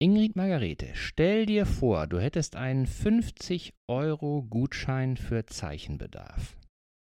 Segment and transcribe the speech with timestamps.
[0.00, 6.56] Ingrid Margarete, stell dir vor, du hättest einen 50-Euro-Gutschein für Zeichenbedarf.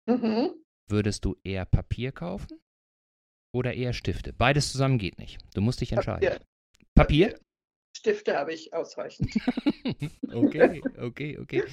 [0.07, 0.55] Mhm.
[0.89, 2.59] Würdest du eher Papier kaufen
[3.53, 4.33] oder eher Stifte?
[4.33, 5.37] Beides zusammen geht nicht.
[5.53, 6.39] Du musst dich entscheiden.
[6.95, 7.29] Papier.
[7.29, 7.39] Papier?
[7.95, 9.35] Stifte habe ich ausreichend.
[10.33, 11.63] okay, okay, okay.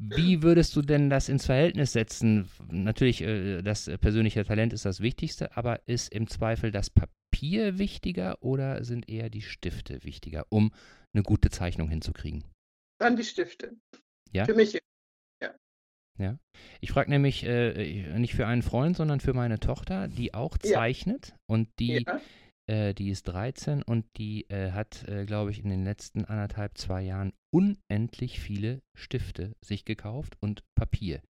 [0.00, 2.48] Wie würdest du denn das ins Verhältnis setzen?
[2.70, 8.40] Natürlich, äh, das persönliche Talent ist das Wichtigste, aber ist im Zweifel das Papier wichtiger
[8.42, 10.72] oder sind eher die Stifte wichtiger, um
[11.12, 12.44] eine gute Zeichnung hinzukriegen?
[13.00, 13.76] Dann die Stifte.
[14.32, 14.44] Ja?
[14.44, 14.78] Für mich.
[16.20, 16.36] Ja.
[16.80, 20.72] Ich frage nämlich äh, nicht für einen Freund, sondern für meine Tochter, die auch Ja.
[20.74, 22.20] zeichnet und die Ja.
[22.68, 26.76] Äh, die ist 13 und die äh, hat, äh, glaube ich, in den letzten anderthalb,
[26.76, 31.20] zwei Jahren unendlich viele Stifte sich gekauft und Papier.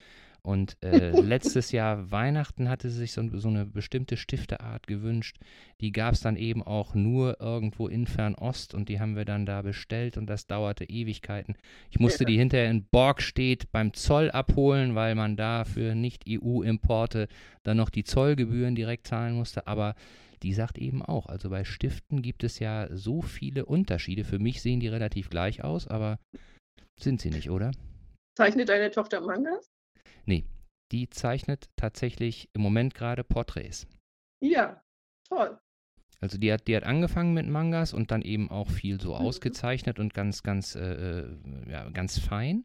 [0.43, 5.37] Und äh, letztes Jahr Weihnachten hatte sie sich so, so eine bestimmte Stifteart gewünscht.
[5.81, 9.47] Die gab es dann eben auch nur irgendwo in Fernost und die haben wir dann
[9.47, 11.55] da bestellt und das dauerte Ewigkeiten.
[11.91, 12.29] Ich musste Ja.
[12.31, 17.29] die hinterher in Borgstedt beim Zoll abholen, weil man da für Nicht-EU-Importe
[17.63, 19.67] dann noch die Zollgebühren direkt zahlen musste.
[19.67, 19.95] Aber
[20.43, 24.25] die sagt eben auch, also bei Stiften gibt es ja so viele Unterschiede.
[24.25, 26.19] Für mich sehen die relativ gleich aus, aber
[27.01, 27.71] sind sie nicht, oder?
[28.37, 29.69] Zeichnet deine Tochter Mangas?
[30.27, 30.45] Nee,
[30.93, 33.87] die zeichnet tatsächlich im Moment gerade Porträts.
[34.41, 34.83] Ja.
[35.29, 35.59] Toll.
[36.21, 39.21] Also die hat, die hat angefangen mit Mangas und dann eben auch viel so Mhm.
[39.21, 41.39] ausgezeichnet und ganz, ganz, äh, äh,
[41.71, 42.65] ja, ganz fein.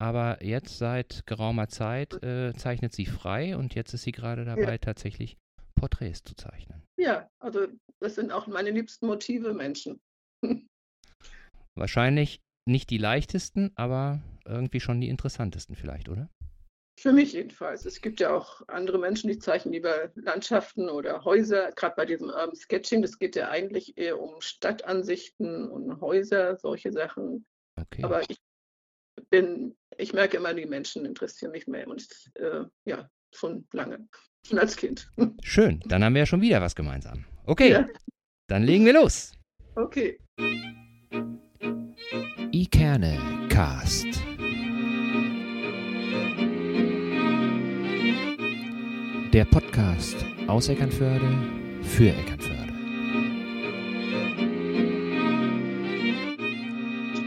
[0.00, 4.78] Aber jetzt seit geraumer Zeit äh, zeichnet sie frei und jetzt ist sie gerade dabei,
[4.78, 5.36] tatsächlich
[5.74, 6.82] Porträts zu zeichnen.
[6.98, 7.68] Ja, also
[8.00, 10.00] das sind auch meine liebsten Motive Menschen.
[11.74, 16.28] Wahrscheinlich nicht die leichtesten, aber irgendwie schon die interessantesten vielleicht, oder?
[16.98, 17.86] Für mich jedenfalls.
[17.86, 21.70] Es gibt ja auch andere Menschen, die zeichnen lieber Landschaften oder Häuser.
[21.70, 26.90] Gerade bei diesem Urban Sketching, das geht ja eigentlich eher um Stadtansichten und Häuser, solche
[26.90, 27.46] Sachen.
[27.80, 28.02] Okay.
[28.02, 28.40] Aber ich
[29.30, 34.08] bin, ich merke immer, die Menschen interessieren mich mehr und äh, ja, schon lange,
[34.46, 35.10] schon als Kind.
[35.42, 37.24] Schön, dann haben wir ja schon wieder was gemeinsam.
[37.46, 37.88] Okay, Ja.
[38.48, 39.32] dann legen wir los.
[39.76, 40.18] Okay.
[42.52, 44.06] Ikerne Cast.
[49.32, 50.16] Der Podcast
[50.46, 51.28] aus Eckernförde
[51.82, 52.72] für Eckernförde.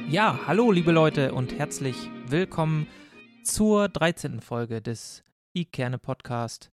[0.10, 1.96] Ja, hallo liebe Leute und herzlich
[2.28, 2.88] willkommen
[3.44, 4.42] zur 13.
[4.42, 5.24] Folge des
[5.54, 6.72] iKerne Podcast.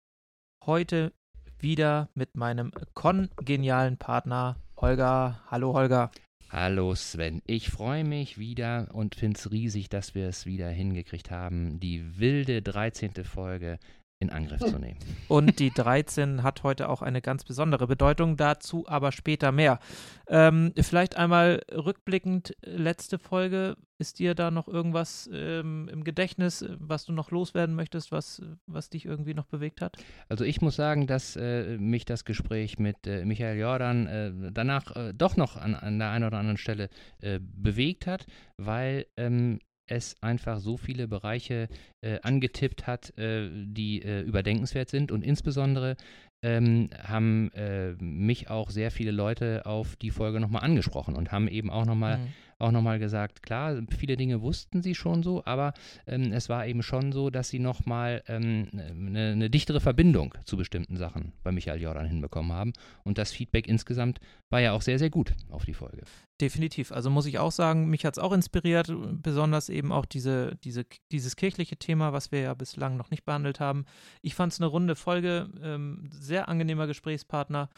[0.64, 1.12] Heute
[1.60, 5.42] wieder mit meinem kongenialen Partner Holger.
[5.50, 6.12] Hallo Holger.
[6.50, 11.32] Hallo Sven, ich freue mich wieder und finde es riesig, dass wir es wieder hingekriegt
[11.32, 13.26] haben, die wilde 13.
[13.26, 13.80] Folge
[14.19, 14.97] in Angriff zu nehmen.
[15.28, 19.79] Und die 13 hat heute auch eine ganz besondere Bedeutung, dazu aber später mehr.
[20.28, 27.05] Ähm, vielleicht einmal rückblickend, letzte Folge, ist dir da noch irgendwas ähm, im Gedächtnis, was
[27.05, 29.97] du noch loswerden möchtest, was, was dich irgendwie noch bewegt hat?
[30.29, 34.95] Also ich muss sagen, dass äh, mich das Gespräch mit äh, Michael Jordan äh, danach
[34.95, 36.89] äh, doch noch an, an der einen oder anderen Stelle
[37.22, 41.68] äh, bewegt hat, weil ähm, es einfach so viele Bereiche
[42.02, 45.96] äh, angetippt hat, äh, die äh, überdenkenswert sind und insbesondere
[46.44, 51.47] ähm, haben äh, mich auch sehr viele Leute auf die Folge nochmal angesprochen und haben
[51.47, 52.34] eben auch nochmal Mhm.
[52.59, 55.73] Auch nochmal gesagt, klar, viele Dinge wussten sie schon so, aber
[56.07, 60.57] ähm, es war eben schon so, dass sie nochmal ähm, eine, eine dichtere Verbindung zu
[60.57, 62.73] bestimmten Sachen bei Michael Jordan hinbekommen haben.
[63.03, 64.19] Und das Feedback insgesamt
[64.50, 66.03] war ja auch sehr, sehr gut auf die Folge.
[66.41, 66.91] Definitiv.
[66.91, 68.91] Also muss ich auch sagen, mich hat es auch inspiriert,
[69.22, 73.59] besonders eben auch diese, diese, dieses kirchliche Thema, was wir ja bislang noch nicht behandelt
[73.59, 73.85] haben.
[74.22, 77.69] Ich fand es eine runde Folge, ähm, sehr angenehmer Gesprächspartner.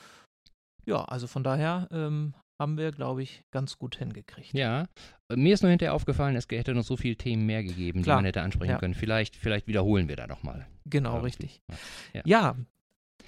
[0.85, 4.53] Ja, also von daher ähm, haben wir, glaube ich, ganz gut hingekriegt.
[4.53, 4.86] Ja,
[5.30, 8.18] äh, mir ist nur hinterher aufgefallen, es hätte noch so viele Themen mehr gegeben, Klar,
[8.18, 8.78] die man hätte ansprechen ja.
[8.78, 8.94] können.
[8.94, 10.68] Vielleicht, vielleicht wiederholen wir da nochmal.
[10.86, 11.22] Genau, Ja.
[11.22, 11.62] richtig.
[12.14, 12.22] Ja.
[12.25, 12.56] Ja,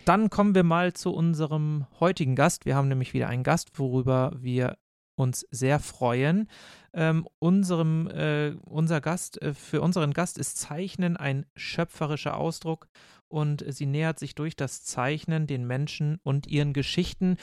[0.05, 2.65] dann kommen wir mal zu unserem heutigen Gast.
[2.65, 4.77] Wir haben nämlich wieder einen Gast, worüber wir
[5.15, 6.47] uns sehr freuen.
[6.93, 12.87] Ähm, unserem, äh, unser Gast, äh, für unseren Gast ist Zeichnen ein schöpferischer Ausdruck
[13.27, 17.37] und sie nähert sich durch das Zeichnen den Menschen und ihren Geschichten.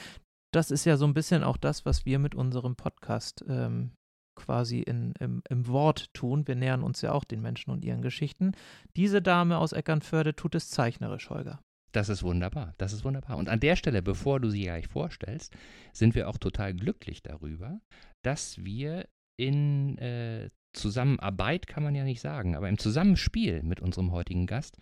[0.51, 3.91] Das ist ja so ein bisschen auch das, was wir mit unserem Podcast ähm,
[4.35, 6.47] quasi in, im, im Wort tun.
[6.47, 8.53] Wir nähern uns ja auch den Menschen und ihren Geschichten.
[8.95, 11.59] Diese Dame aus Eckernförde tut es zeichnerisch, Holger.
[11.91, 13.37] Das ist wunderbar, das ist wunderbar.
[13.37, 15.55] Und an der Stelle, bevor du sie gleich vorstellst,
[15.91, 17.81] sind wir auch total glücklich darüber,
[18.23, 19.07] dass wir
[19.37, 24.77] in äh, Zusammenarbeit, kann man ja nicht sagen, aber im Zusammenspiel mit unserem heutigen Gast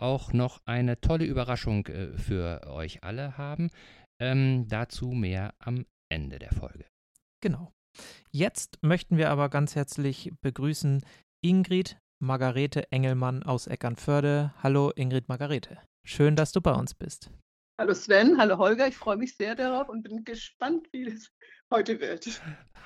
[0.00, 3.70] auch noch eine tolle Überraschung äh, für euch alle haben.
[4.20, 6.84] Ähm, dazu mehr am Ende der Folge.
[7.40, 7.72] Genau.
[8.30, 11.04] Jetzt möchten wir aber ganz herzlich begrüßen
[11.40, 14.52] Ingrid Margarete Engelmann aus Eckernförde.
[14.62, 15.78] Hallo Ingrid Margarete.
[16.04, 17.30] Schön, dass du bei uns bist.
[17.80, 21.30] Hallo Sven, hallo Holger, ich freue mich sehr darauf und bin gespannt, wie es
[21.70, 22.40] heute wird.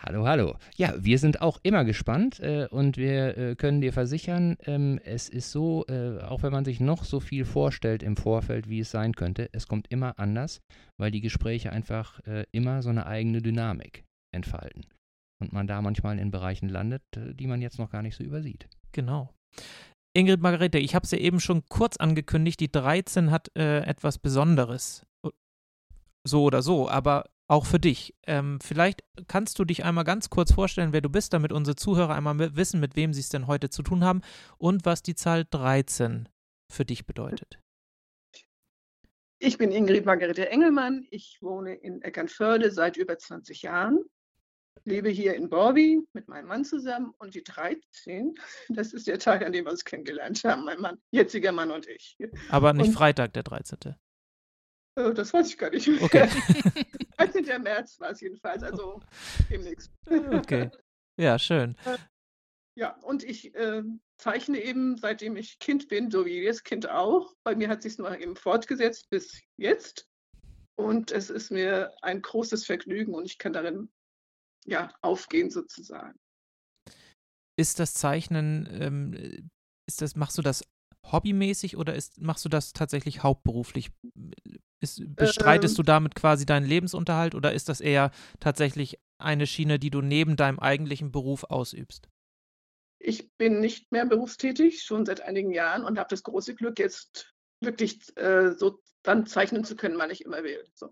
[0.04, 0.56] Hallo, hallo.
[0.74, 5.28] Ja, wir sind auch immer gespannt äh, und wir äh, können dir versichern, ähm, es
[5.28, 8.90] ist so, äh, auch wenn man sich noch so viel vorstellt im Vorfeld, wie es
[8.90, 10.60] sein könnte, es kommt immer anders,
[10.98, 14.86] weil die Gespräche einfach äh, immer so eine eigene Dynamik entfalten.
[15.40, 18.24] Und man da manchmal in Bereichen landet, äh, die man jetzt noch gar nicht so
[18.24, 18.68] übersieht.
[18.90, 19.32] Genau.
[20.14, 24.18] Ingrid Margarete, ich habe es ja eben schon kurz angekündigt, die 13 hat äh, etwas
[24.18, 25.06] Besonderes.
[26.24, 28.14] So oder so, aber auch für dich.
[28.26, 32.14] Ähm, vielleicht kannst du dich einmal ganz kurz vorstellen, wer du bist, damit unsere Zuhörer
[32.14, 34.22] einmal wissen, mit wem sie es denn heute zu tun haben
[34.56, 36.28] und was die Zahl 13
[36.72, 37.60] für dich bedeutet.
[39.38, 41.06] Ich bin Ingrid Margarete Engelmann.
[41.10, 44.00] Ich wohne in Eckernförde seit über 20 Jahren
[44.84, 48.34] lebe hier in Borby mit meinem Mann zusammen und die 13,
[48.68, 51.86] das ist der Tag, an dem wir uns kennengelernt haben, mein Mann, jetziger Mann und
[51.86, 52.16] ich.
[52.48, 53.94] Aber nicht und, Freitag, der 13.
[54.96, 55.88] Oh, das weiß ich gar nicht.
[56.02, 56.28] Okay.
[57.52, 57.62] 13.
[57.62, 59.00] März war es jedenfalls, also
[59.50, 59.92] demnächst.
[60.06, 60.70] Okay.
[61.18, 61.76] Ja, schön.
[62.74, 63.82] Ja, und ich äh,
[64.18, 67.34] zeichne eben, seitdem ich Kind bin, so wie jedes Kind auch.
[67.44, 70.08] Bei mir hat sich nur eben fortgesetzt bis jetzt.
[70.76, 73.92] Und es ist mir ein großes Vergnügen und ich kann darin
[74.64, 76.18] ja, aufgehen sozusagen.
[77.58, 79.50] Ist das Zeichnen, ähm,
[79.86, 80.64] ist das, machst du das
[81.04, 83.90] hobbymäßig oder ist, machst du das tatsächlich hauptberuflich?
[84.82, 89.78] Ist, bestreitest ähm, du damit quasi deinen Lebensunterhalt oder ist das eher tatsächlich eine Schiene,
[89.78, 92.08] die du neben deinem eigentlichen Beruf ausübst?
[92.98, 97.32] Ich bin nicht mehr berufstätig, schon seit einigen Jahren und habe das große Glück, jetzt
[97.60, 100.64] wirklich äh, so dann zeichnen zu können, wann ich immer will.
[100.74, 100.88] So.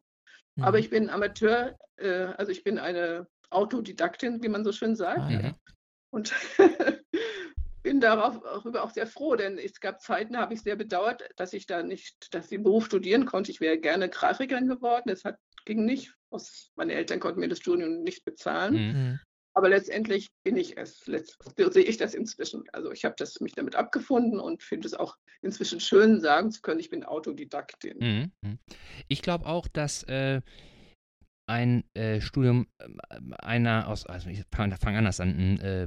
[0.54, 0.62] Mhm.
[0.62, 5.22] Aber ich bin Amateur, äh, also ich bin eine Autodidaktin, wie man so schön sagt.
[5.22, 5.54] Ah, ja.
[6.10, 6.32] Und
[7.82, 11.22] bin darauf darüber auch sehr froh, denn es gab Zeiten, da habe ich sehr bedauert,
[11.36, 13.50] dass ich da nicht, dass ich den Beruf studieren konnte.
[13.50, 15.10] Ich wäre gerne Grafikerin geworden.
[15.10, 16.14] Es hat, ging nicht.
[16.76, 18.74] Meine Eltern konnten mir das Studium nicht bezahlen.
[18.74, 19.20] Mhm.
[19.52, 21.06] Aber letztendlich bin ich es.
[21.06, 22.64] Letzt, sehe ich das inzwischen.
[22.72, 26.60] Also ich habe das mich damit abgefunden und finde es auch inzwischen schön, sagen zu
[26.62, 27.98] können, ich bin Autodidaktin.
[27.98, 28.32] Mhm.
[28.42, 28.58] mhm.
[29.08, 30.40] Ich glaube auch, dass äh,
[31.50, 32.86] ein äh, Studium äh,
[33.40, 35.86] einer aus, also ich fange fang anders an, äh,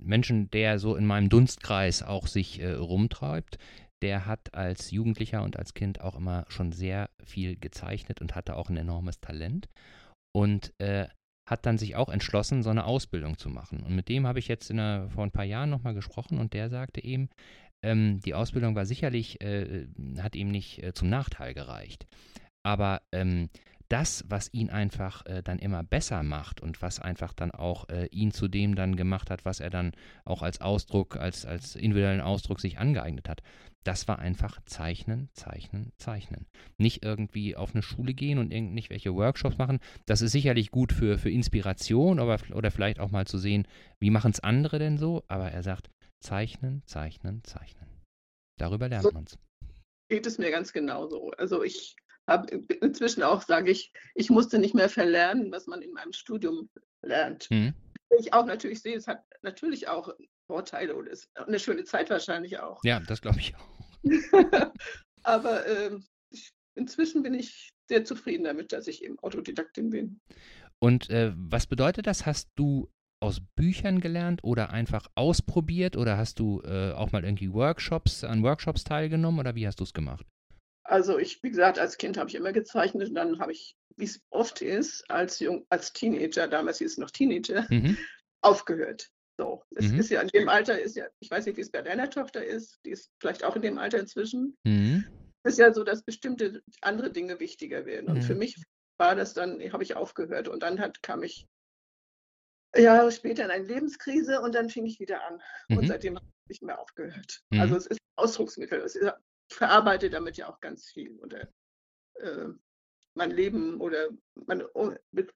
[0.00, 3.58] Menschen, der so in meinem Dunstkreis auch sich äh, rumtreibt,
[4.00, 8.54] der hat als Jugendlicher und als Kind auch immer schon sehr viel gezeichnet und hatte
[8.54, 9.68] auch ein enormes Talent
[10.32, 11.08] und äh,
[11.50, 13.80] hat dann sich auch entschlossen, so eine Ausbildung zu machen.
[13.80, 16.70] Und mit dem habe ich jetzt der, vor ein paar Jahren nochmal gesprochen und der
[16.70, 17.28] sagte eben,
[17.82, 19.86] ähm, die Ausbildung war sicherlich, äh,
[20.18, 22.06] hat ihm nicht zum Nachteil gereicht.
[22.62, 23.50] Aber ähm,
[23.94, 28.06] das, was ihn einfach äh, dann immer besser macht und was einfach dann auch äh,
[28.06, 29.92] ihn zu dem dann gemacht hat, was er dann
[30.24, 33.40] auch als Ausdruck, als, als individuellen Ausdruck sich angeeignet hat,
[33.84, 36.46] das war einfach Zeichnen, Zeichnen, Zeichnen.
[36.76, 39.78] Nicht irgendwie auf eine Schule gehen und nicht welche Workshops machen.
[40.06, 43.68] Das ist sicherlich gut für, für Inspiration aber, oder vielleicht auch mal zu sehen,
[44.00, 45.22] wie machen es andere denn so.
[45.28, 45.88] Aber er sagt,
[46.18, 47.86] Zeichnen, Zeichnen, Zeichnen.
[48.58, 49.38] Darüber lernt man es.
[50.08, 51.30] Geht es mir ganz genauso.
[51.38, 51.94] Also ich
[52.26, 52.48] habe
[52.80, 56.68] inzwischen auch, sage ich, ich musste nicht mehr verlernen, was man in meinem Studium
[57.02, 57.50] lernt.
[57.50, 57.74] Mhm.
[58.18, 60.14] Ich auch natürlich sehe, es hat natürlich auch
[60.46, 62.80] Vorteile und ist eine schöne Zeit wahrscheinlich auch.
[62.84, 63.84] Ja, das glaube ich auch.
[65.22, 65.98] Aber äh,
[66.30, 70.20] ich, inzwischen bin ich sehr zufrieden damit, dass ich eben Autodidaktin bin.
[70.78, 72.26] Und äh, was bedeutet das?
[72.26, 77.52] Hast du aus Büchern gelernt oder einfach ausprobiert oder hast du äh, auch mal irgendwie
[77.52, 80.26] Workshops, an Workshops teilgenommen oder wie hast du es gemacht?
[80.84, 84.04] Also ich, wie gesagt, als Kind habe ich immer gezeichnet und dann habe ich, wie
[84.04, 87.96] es oft ist, als, Jung, als Teenager, damals hieß es noch Teenager, mhm.
[88.42, 89.10] aufgehört.
[89.36, 89.98] So, es mhm.
[89.98, 92.44] ist ja in dem Alter, ist ja, ich weiß nicht, wie es bei deiner Tochter
[92.44, 94.56] ist, die ist vielleicht auch in dem Alter inzwischen.
[94.64, 95.04] Mhm.
[95.44, 98.08] ist ja so, dass bestimmte andere Dinge wichtiger werden.
[98.08, 98.40] Und für mhm.
[98.40, 98.62] mich
[98.98, 101.46] war das dann, habe ich aufgehört und dann hat, kam ich
[102.76, 105.40] Jahre später in eine Lebenskrise und dann fing ich wieder an.
[105.68, 105.86] Und mhm.
[105.86, 107.42] seitdem habe ich nicht mehr aufgehört.
[107.50, 107.60] Mhm.
[107.60, 108.80] Also es ist ein Ausdrucksmittel.
[108.80, 109.12] Es ist
[109.52, 111.48] verarbeite damit ja auch ganz viel oder
[112.20, 112.48] äh,
[113.14, 114.08] mein Leben oder
[114.46, 114.68] meine,
[115.12, 115.32] mit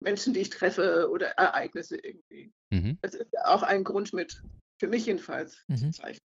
[0.00, 2.52] Menschen, die ich treffe oder Ereignisse irgendwie.
[2.70, 2.98] Mhm.
[3.02, 4.42] Das ist ja auch ein Grund mit,
[4.80, 5.76] für mich jedenfalls, mhm.
[5.76, 6.28] zu zeichnen.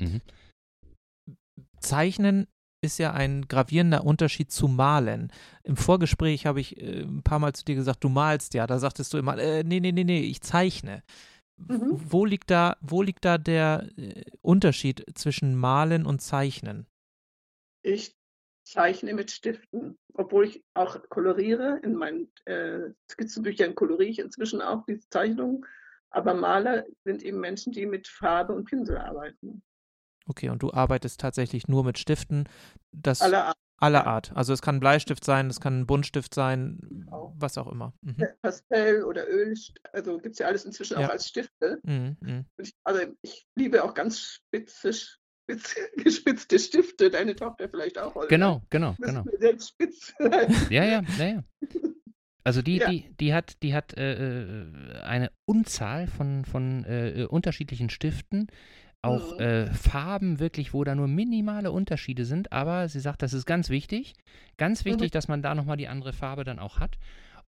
[0.00, 0.20] Mhm.
[1.80, 2.46] Zeichnen
[2.82, 5.32] ist ja ein gravierender Unterschied zu malen.
[5.64, 8.66] Im Vorgespräch habe ich äh, ein paar Mal zu dir gesagt, du malst ja.
[8.66, 11.02] Da sagtest du immer, äh, nee, nee, nee, nee, ich zeichne.
[11.56, 12.00] Mhm.
[12.10, 16.86] Wo, liegt da, wo liegt da der äh, Unterschied zwischen Malen und Zeichnen?
[17.82, 18.14] Ich
[18.64, 21.80] zeichne mit Stiften, obwohl ich auch koloriere.
[21.82, 25.64] In meinen äh, Skizzenbüchern koloriere ich inzwischen auch diese Zeichnungen.
[26.10, 29.62] Aber Maler sind eben Menschen, die mit Farbe und Pinsel arbeiten.
[30.26, 32.48] Okay, und du arbeitest tatsächlich nur mit Stiften.
[32.92, 33.56] Das Aller Art.
[33.78, 34.32] Aller Art.
[34.34, 37.34] Also es kann ein Bleistift sein, es kann ein Buntstift sein, Genau.
[37.38, 37.92] was auch immer.
[38.02, 38.26] Mhm.
[38.42, 39.54] Pastell oder Öl,
[39.92, 41.06] also gibt es ja alles inzwischen Ja.
[41.06, 41.78] auch als Stifte.
[41.82, 42.16] Mhm.
[42.20, 42.44] Mhm.
[42.58, 47.10] Ich, also ich liebe auch ganz spitze, spitz, gespitzte Stifte.
[47.10, 48.14] Deine Tochter vielleicht auch.
[48.14, 48.28] Holger.
[48.28, 49.24] Genau, genau, genau.
[49.38, 50.14] selbst spitz.
[50.70, 51.44] Ja, ja, ja, ja.
[52.44, 52.88] Also die, Ja.
[52.88, 54.12] die, die hat, die hat äh,
[54.62, 58.46] äh, eine Unzahl von, von äh, äh, unterschiedlichen Stiften,
[59.06, 59.44] auch Mhm.
[59.44, 63.70] äh, Farben wirklich, wo da nur minimale Unterschiede sind, aber sie sagt, das ist ganz
[63.70, 64.14] wichtig,
[64.56, 66.98] ganz wichtig, dass man da nochmal die andere Farbe dann auch hat.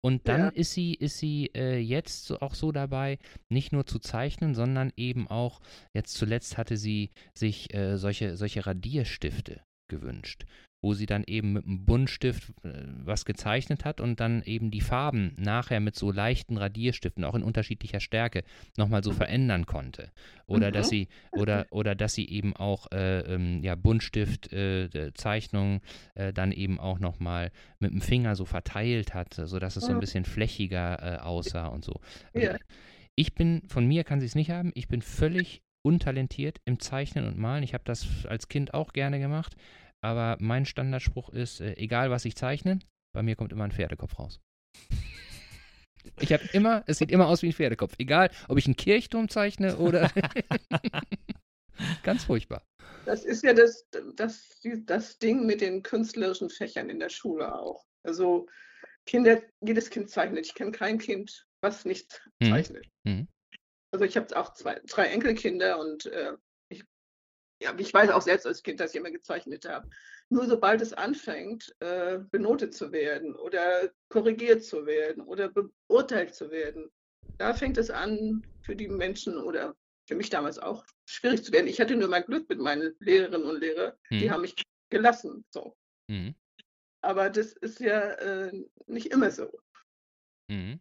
[0.01, 0.49] Und dann Ja.
[0.49, 3.17] ist sie, ist sie äh, jetzt auch so dabei,
[3.49, 5.59] nicht nur zu zeichnen, sondern eben auch,
[5.93, 10.45] jetzt zuletzt hatte sie sich äh, solche, solche Radierstifte gewünscht,
[10.81, 14.81] wo sie dann eben mit einem Buntstift äh, was gezeichnet hat und dann eben die
[14.81, 18.43] Farben nachher mit so leichten Radierstiften, auch in unterschiedlicher Stärke,
[18.77, 20.11] nochmal so verändern konnte.
[20.45, 20.73] Oder Mhm.
[20.73, 26.51] dass sie, oder, oder dass sie eben auch äh, ähm, ja, Buntstift, äh, äh, dann
[26.51, 30.01] eben auch nochmal mit dem Finger so verteilt hat, sodass es so ein Mhm.
[30.01, 31.99] bisschen flächiger äh, aussah und so.
[32.33, 32.57] Also Ja.
[33.15, 37.25] Ich bin, von mir kann sie es nicht haben, ich bin völlig untalentiert im Zeichnen
[37.25, 37.63] und Malen.
[37.63, 39.55] Ich habe das als Kind auch gerne gemacht,
[40.01, 42.79] aber mein Standardspruch ist, äh, egal was ich zeichne,
[43.13, 44.39] bei mir kommt immer ein Pferdekopf raus.
[46.19, 49.27] Ich habe immer, es sieht immer aus wie ein Pferdekopf, egal ob ich einen Kirchturm
[49.29, 50.09] zeichne oder
[52.03, 52.63] ganz furchtbar.
[53.05, 57.85] Das ist ja das, das, das Ding mit den künstlerischen Fächern in der Schule auch.
[58.03, 58.47] Also
[59.05, 60.45] Kinder, jedes Kind zeichnet.
[60.45, 62.49] Ich kenne kein Kind, was nicht Mhm.
[62.49, 62.85] zeichnet.
[63.03, 63.27] Mhm.
[63.91, 66.33] Also ich habe auch zwei, drei Enkelkinder und äh,
[67.61, 69.87] ja, ich weiß auch selbst als Kind, dass ich immer gezeichnet habe.
[70.29, 76.51] Nur sobald es anfängt, äh, benotet zu werden oder korrigiert zu werden oder beurteilt zu
[76.51, 76.89] werden,
[77.39, 79.75] da fängt es an, für die Menschen oder
[80.07, 81.67] für mich damals auch schwierig zu werden.
[81.67, 84.31] Ich hatte nur mal Glück mit meinen Lehrerinnen und Lehrern, die Mhm.
[84.31, 84.55] haben mich
[84.89, 85.45] gelassen.
[85.49, 85.77] So.
[86.07, 86.35] Mhm.
[87.01, 88.51] Aber das ist ja äh,
[88.87, 89.51] nicht immer so.
[90.49, 90.79] Mhm.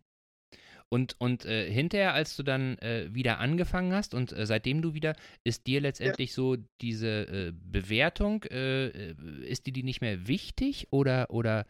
[0.89, 4.95] Und, und äh, hinterher, als du dann äh, wieder angefangen hast und äh, seitdem du
[4.95, 9.15] wieder, ist dir letztendlich so diese äh, Bewertung, äh, äh,
[9.45, 11.67] ist dir die nicht mehr wichtig oder, oder,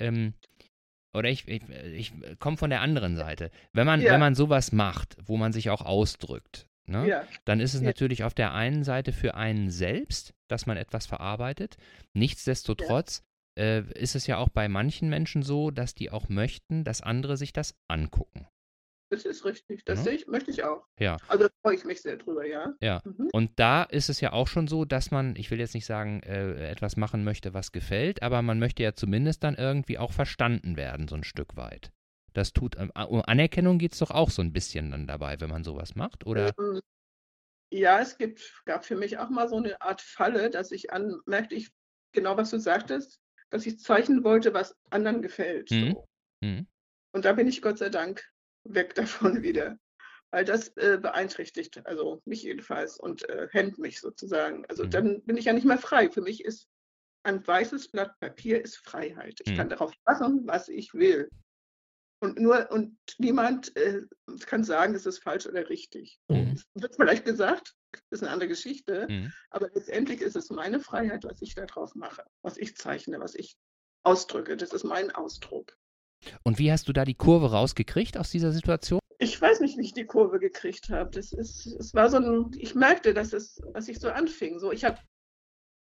[0.00, 0.32] ähm,
[1.14, 3.50] oder ich, ich, ich komme von der anderen Seite.
[3.74, 4.12] Wenn man, Ja.
[4.12, 7.06] wenn man sowas macht, wo man sich auch ausdrückt, ne?
[7.08, 7.88] Ja, dann ist es Ja.
[7.88, 11.76] natürlich auf der einen Seite für einen selbst, dass man etwas verarbeitet.
[12.14, 13.22] Nichtsdestotrotz
[13.60, 17.36] äh, ist es ja auch bei manchen Menschen so, dass die auch möchten, dass andere
[17.36, 18.46] sich das angucken.
[19.12, 19.84] das ist richtig.
[19.84, 20.04] Das Ja.
[20.04, 20.86] sehe ich, möchte ich auch.
[21.00, 21.16] Ja.
[21.26, 22.74] Also da freue ich mich sehr drüber, ja.
[22.80, 23.00] Ja.
[23.04, 23.28] Mhm.
[23.32, 26.22] Und da ist es ja auch schon so, dass man, ich will jetzt nicht sagen,
[26.22, 30.76] äh, etwas machen möchte, was gefällt, aber man möchte ja zumindest dann irgendwie auch verstanden
[30.76, 31.90] werden, so ein Stück weit.
[32.34, 35.50] Das tut, ähm, um Anerkennung geht es doch auch so ein bisschen dann dabei, wenn
[35.50, 36.52] man sowas macht, oder?
[36.60, 36.80] Ähm,
[37.72, 41.20] Ja, es gibt, gab für mich auch mal so eine Art Falle, dass ich an,
[41.26, 41.70] merkte ich
[42.12, 43.18] genau, was du sagtest,
[43.50, 45.70] dass ich zeichnen wollte, was anderen gefällt.
[45.70, 45.92] Mhm.
[45.92, 46.08] So.
[46.42, 46.66] Mhm.
[47.12, 48.24] Und da bin ich Gott sei Dank
[48.64, 48.94] weg
[49.34, 49.78] davon wieder.
[50.32, 54.64] Weil das äh, beeinträchtigt, also mich jedenfalls und äh, hemmt mich sozusagen.
[54.66, 54.90] Also Mhm.
[54.90, 56.08] dann bin ich ja nicht mehr frei.
[56.08, 56.68] Für mich ist
[57.24, 59.40] ein weißes Blatt Papier ist Freiheit.
[59.44, 59.56] Ich Mhm.
[59.56, 61.28] kann darauf machen, was ich will.
[62.22, 64.02] Und nur und niemand äh,
[64.46, 66.20] kann sagen, es ist falsch oder richtig.
[66.28, 66.52] Mhm.
[66.54, 67.74] es Wird vielleicht gesagt,
[68.10, 69.32] ist eine andere Geschichte, Mhm.
[69.50, 73.34] aber letztendlich ist es meine Freiheit, was ich da drauf mache, was ich zeichne, was
[73.34, 73.56] ich
[74.02, 74.56] ausdrücke.
[74.56, 75.76] Das ist mein Ausdruck.
[76.42, 79.00] Und wie hast du da die Kurve rausgekriegt aus dieser Situation?
[79.18, 81.10] Ich weiß nicht, wie ich die Kurve gekriegt habe.
[81.10, 84.58] Das ist, es war so ein, ich merkte, dass es, dass ich so anfing.
[84.58, 84.98] So, ich habe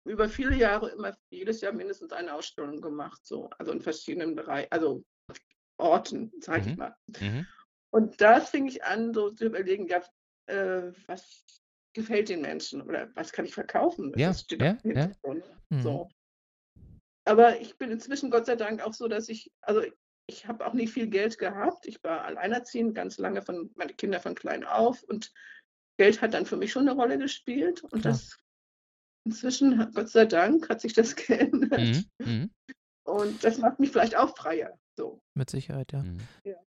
[0.06, 4.72] über viele Jahre immer jedes Jahr mindestens eine Ausstellung gemacht, so, also in verschiedenen Bereichen,
[4.72, 5.04] also
[5.80, 6.76] Orten, sag ich Mhm.
[6.78, 6.96] mal.
[7.20, 7.48] Mhm.
[7.92, 10.02] Und da fing ich an, so zu überlegen, ja,
[10.48, 11.44] äh, was
[11.94, 14.12] gefällt den Menschen oder was kann ich verkaufen?
[14.12, 15.12] Das Ja, ist- steht ja, ja.
[15.70, 15.82] Mhm.
[15.82, 16.10] So.
[17.26, 19.82] Aber ich bin inzwischen Gott sei Dank auch so, dass ich, also
[20.28, 21.86] ich habe auch nicht viel Geld gehabt.
[21.88, 25.32] Ich war alleinerziehend ganz lange von meine Kinder von klein auf und
[25.98, 27.84] Geld hat dann für mich schon eine Rolle gespielt.
[27.84, 28.14] Und Klar.
[28.14, 28.38] das
[29.26, 31.16] inzwischen, Gott sei Dank, hat sich das
[31.52, 31.80] geändert.
[31.80, 32.26] Mhm.
[32.26, 32.52] Mhm.
[33.10, 34.78] Und das macht mich vielleicht auch freier.
[34.98, 35.20] So.
[35.34, 36.04] Mit Sicherheit, ja.
[36.04, 36.20] Mhm.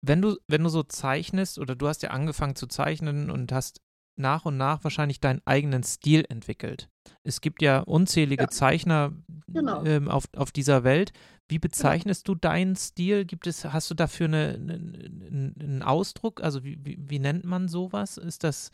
[0.00, 3.80] Wenn du, wenn du so zeichnest oder du hast ja angefangen zu zeichnen und hast
[4.18, 6.88] nach und nach wahrscheinlich deinen eigenen Stil entwickelt.
[7.24, 8.48] Es gibt ja unzählige Ja.
[8.50, 9.12] Zeichner
[9.48, 9.84] Genau.
[9.84, 11.12] ähm, auf, auf dieser Welt.
[11.48, 13.24] Wie bezeichnest du deinen Stil?
[13.24, 16.42] Gibt es, hast du dafür eine, eine, einen Ausdruck?
[16.42, 18.16] Also wie, wie, wie nennt man sowas?
[18.18, 18.70] Ist das,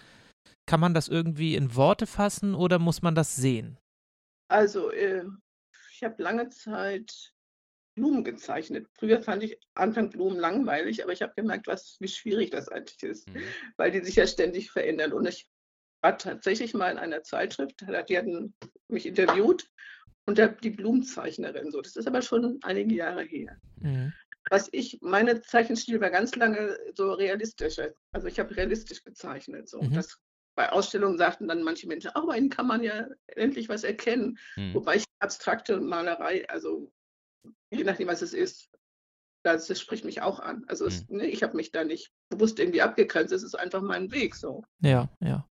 [0.66, 3.78] kann man das irgendwie in Worte fassen oder muss man das sehen?
[4.50, 5.24] Also, äh,
[5.92, 7.32] ich habe lange Zeit
[7.98, 8.86] Blumen gezeichnet.
[8.98, 13.02] Früher fand ich Anfang Blumen langweilig, aber ich habe gemerkt, was, wie schwierig das eigentlich
[13.02, 13.42] ist, mhm.
[13.76, 15.12] weil die sich ja ständig verändern.
[15.12, 15.48] Und ich
[16.00, 18.54] war tatsächlich mal in einer Zeitschrift, die hatten
[18.88, 19.68] mich interviewt
[20.26, 21.70] und die Blumenzeichnerin.
[21.70, 23.58] So, das ist aber schon einige Jahre her.
[23.80, 24.12] Mhm.
[24.50, 27.92] Was ich, meine Zeichenstil war ganz lange so realistischer.
[28.12, 29.68] Also ich habe realistisch gezeichnet.
[29.68, 29.82] So.
[29.82, 29.94] Mhm.
[29.94, 30.18] Das,
[30.54, 34.38] bei Ausstellungen sagten dann manche Menschen, auch bei ihnen kann man ja endlich was erkennen.
[34.56, 34.74] Mhm.
[34.74, 36.92] Wobei ich abstrakte Malerei, also
[37.70, 38.70] je nachdem, was es ist,
[39.44, 40.64] das, das spricht mich auch an.
[40.68, 41.18] Also es, mhm.
[41.18, 43.32] ne, ich habe mich da nicht bewusst irgendwie abgegrenzt.
[43.32, 44.64] Es ist einfach mein Weg so.
[44.80, 45.48] Ja, ja.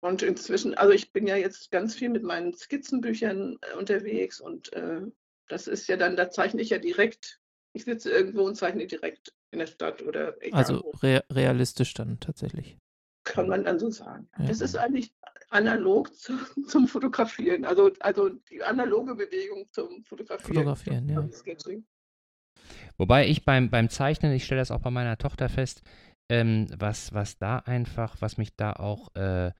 [0.00, 4.72] Und inzwischen, also ich bin ja jetzt ganz viel mit meinen Skizzenbüchern äh, unterwegs und
[4.74, 5.00] äh,
[5.48, 7.40] das ist ja dann, da zeichne ich ja direkt.
[7.72, 12.20] Ich sitze irgendwo und zeichne direkt in der Stadt oder egal Also re realistisch dann
[12.20, 12.78] tatsächlich.
[13.24, 14.28] Kann man dann so sagen.
[14.38, 14.46] Ja.
[14.46, 15.14] Das ist eigentlich
[15.50, 16.32] analog zu,
[16.66, 17.64] zum Fotografieren.
[17.64, 20.54] Also, also die analoge Bewegung zum Fotografieren.
[20.54, 21.28] Fotografieren, ja.
[22.96, 25.82] Wobei ich beim, beim Zeichnen, ich stelle das auch bei meiner Tochter fest,
[26.28, 29.52] ähm, was, was da einfach, was mich da auch äh,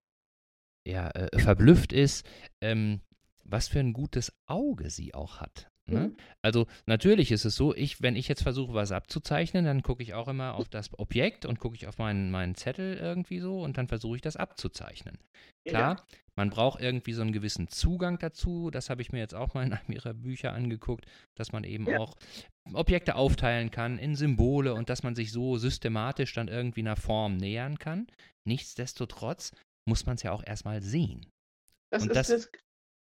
[0.86, 2.26] ja, äh, verblüfft ist,
[2.60, 3.00] ähm,
[3.44, 5.68] was für ein gutes Auge sie auch hat.
[5.86, 6.00] Ne?
[6.00, 6.16] Mhm.
[6.40, 10.14] Also natürlich ist es so, ich, wenn ich jetzt versuche, was abzuzeichnen, dann gucke ich
[10.14, 13.76] auch immer auf das Objekt und gucke ich auf meinen, meinen Zettel irgendwie so und
[13.76, 15.18] dann versuche ich das abzuzeichnen.
[15.66, 16.18] Klar, ja.
[16.36, 18.70] man braucht irgendwie so einen gewissen Zugang dazu.
[18.70, 21.86] Das habe ich mir jetzt auch mal in einem ihrer Bücher angeguckt, dass man eben
[21.86, 21.98] ja.
[21.98, 22.14] auch
[22.72, 27.36] Objekte aufteilen kann in Symbole und dass man sich so systematisch dann irgendwie einer Form
[27.36, 28.06] nähern kann.
[28.46, 29.52] Nichtsdestotrotz
[29.86, 31.26] muss man es ja auch erstmal sehen.
[31.90, 32.50] Das und ist das, das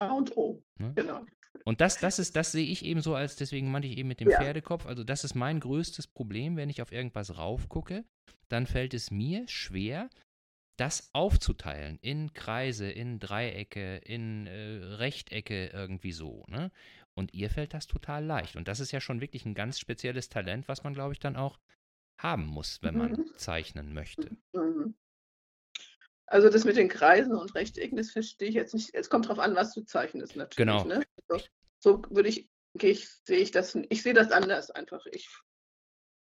[0.01, 0.61] A und O.
[0.79, 0.93] Ne?
[0.97, 1.25] Genau.
[1.65, 4.21] Und das, das ist, das sehe ich eben so als, deswegen meinte ich eben mit
[4.21, 4.39] dem ja.
[4.39, 8.05] Pferdekopf, also das ist mein größtes Problem, wenn ich auf irgendwas raufgucke,
[8.49, 10.11] dann fällt es mir schwer,
[10.77, 16.45] das aufzuteilen in Kreise, in Dreiecke, in äh, Rechtecke irgendwie so.
[16.49, 16.71] Ne?
[17.15, 18.57] Und ihr fällt das total leicht.
[18.57, 21.37] Und das ist ja schon wirklich ein ganz spezielles Talent, was man, glaube ich, dann
[21.37, 21.61] auch
[22.21, 23.27] haben muss, wenn man mhm.
[23.37, 24.37] zeichnen möchte.
[24.53, 24.95] Mhm.
[26.35, 28.93] Also das mit den Kreisen und Rechtecken, das verstehe ich jetzt nicht.
[28.93, 30.57] Es kommt darauf an, was du zeichnest natürlich.
[30.57, 30.83] Genau.
[30.83, 31.05] Ne?
[31.29, 31.47] Also,
[31.79, 35.07] so würde ich, ich, sehe ich das, ich sehe das anders einfach.
[35.13, 35.29] Ich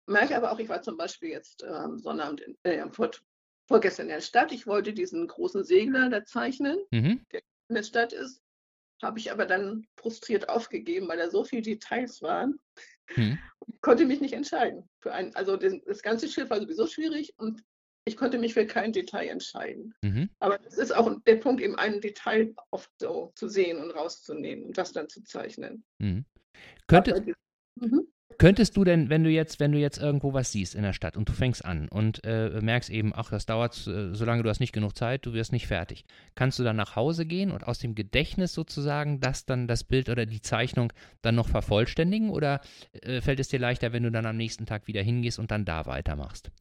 [0.06, 3.12] merke aber auch, ich war zum Beispiel jetzt am ähm, Sonnabend in, äh, vor,
[3.68, 4.54] vorgestern in der Stadt.
[4.54, 7.26] Ich wollte diesen großen Segler da zeichnen, mhm.
[7.34, 8.42] der in der Stadt ist.
[9.04, 12.62] Habe ich aber dann frustriert aufgegeben, weil da so viele Details waren.
[13.18, 13.40] Mhm.
[13.82, 14.88] Konnte mich nicht entscheiden.
[15.02, 17.62] Für ein, also das, das ganze Schiff war sowieso schwierig und
[18.08, 19.94] ich konnte mich für kein Detail entscheiden.
[20.02, 20.30] Mhm.
[20.40, 24.66] Aber es ist auch der Punkt, eben ein Detail oft so zu sehen und rauszunehmen
[24.66, 25.84] und das dann zu zeichnen.
[26.00, 26.26] Mhm.
[26.88, 27.36] Könnte,
[27.76, 28.08] mhm.
[28.38, 31.18] Könntest du denn, wenn du jetzt, wenn du jetzt irgendwo was siehst in der Stadt
[31.18, 34.60] und du fängst an und äh, merkst eben, ach, das dauert, äh, solange du hast
[34.60, 37.80] nicht genug Zeit, du wirst nicht fertig, kannst du dann nach Hause gehen und aus
[37.80, 40.94] dem Gedächtnis sozusagen das dann das Bild oder die Zeichnung
[41.24, 42.62] dann noch vervollständigen oder
[42.94, 45.66] äh, fällt es dir leichter, wenn du dann am nächsten Tag wieder hingehst und dann
[45.66, 46.52] da weitermachst?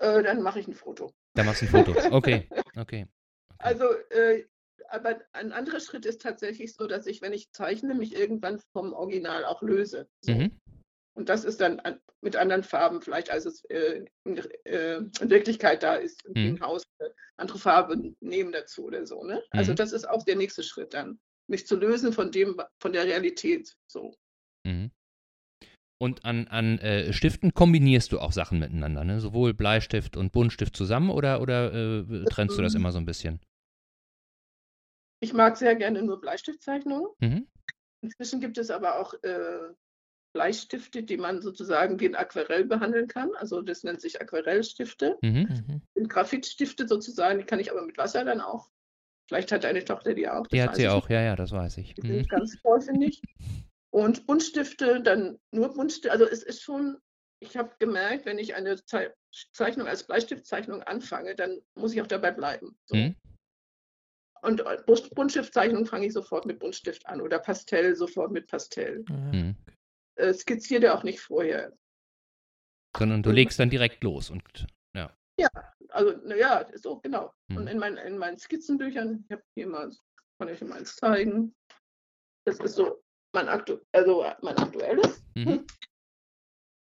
[0.00, 1.12] Äh, dann mache ich ein Foto.
[1.34, 1.92] Dann machst du ein Foto.
[2.10, 2.76] Okay, okay.
[2.76, 3.06] okay.
[3.58, 4.44] Also, äh,
[4.88, 8.92] aber ein anderer Schritt ist tatsächlich so, dass ich, wenn ich zeichne, mich irgendwann vom
[8.92, 10.08] Original auch löse.
[10.22, 10.32] So.
[10.32, 10.58] Mhm.
[11.14, 15.30] Und das ist dann an, mit anderen Farben vielleicht, als es äh, in, äh, in,
[15.30, 16.56] Wirklichkeit da ist, mhm.
[16.56, 16.84] im Haus.
[16.98, 19.24] Äh, andere Farben nehmen dazu oder so.
[19.24, 19.42] Ne?
[19.50, 19.76] Also mhm.
[19.76, 23.74] das ist auch der nächste Schritt dann, mich zu lösen von dem, von der Realität.
[23.86, 24.14] So.
[24.64, 24.90] Mhm.
[26.02, 29.20] Und an, an äh, Stiften kombinierst du auch Sachen miteinander, ne?
[29.20, 33.38] Sowohl Bleistift und Buntstift zusammen oder, oder äh, trennst du das immer so ein bisschen?
[35.22, 37.10] Ich mag sehr gerne nur Bleistiftzeichnungen.
[37.20, 37.46] Mhm.
[38.02, 39.74] Inzwischen gibt es aber auch äh,
[40.32, 43.30] Bleistifte, die man sozusagen wie ein Aquarell behandeln kann.
[43.34, 45.18] Also das nennt sich Aquarellstifte.
[45.20, 45.82] Mhm.
[45.94, 46.08] mhm.
[46.08, 48.70] Graphitstifte sozusagen, die kann ich aber mit Wasser dann auch.
[49.28, 50.46] Vielleicht hat deine Tochter die auch.
[50.46, 51.94] Die hat sie auch, ja, ja, das weiß ich.
[51.94, 52.14] Die mhm.
[52.14, 53.20] sind ganz toll, finde ich.
[53.92, 56.12] Und Buntstifte, dann nur Buntstifte.
[56.12, 56.98] Also es ist schon,
[57.42, 58.76] ich habe gemerkt, wenn ich eine
[59.52, 62.78] Zeichnung als Bleistiftzeichnung anfange, dann muss ich auch dabei bleiben.
[62.86, 62.96] So.
[62.96, 63.16] Mhm.
[64.42, 69.04] Und äh, Buntstiftzeichnung fange ich sofort mit Buntstift an oder Pastell sofort mit Pastell.
[69.08, 69.56] Mhm.
[70.16, 71.76] Äh, skizziere auch nicht vorher.
[72.96, 75.14] Sondern du legst dann direkt los und ja.
[75.38, 75.48] Ja,
[75.90, 77.32] also naja, so genau.
[77.48, 77.56] Mhm.
[77.56, 79.90] Und in, mein, in meinen Skizzenbüchern, ich habe hier mal,
[80.38, 81.54] kann ich dir mal zeigen.
[82.46, 85.22] Das ist so mein, aktu also mein aktuelles.
[85.34, 85.66] Mhm.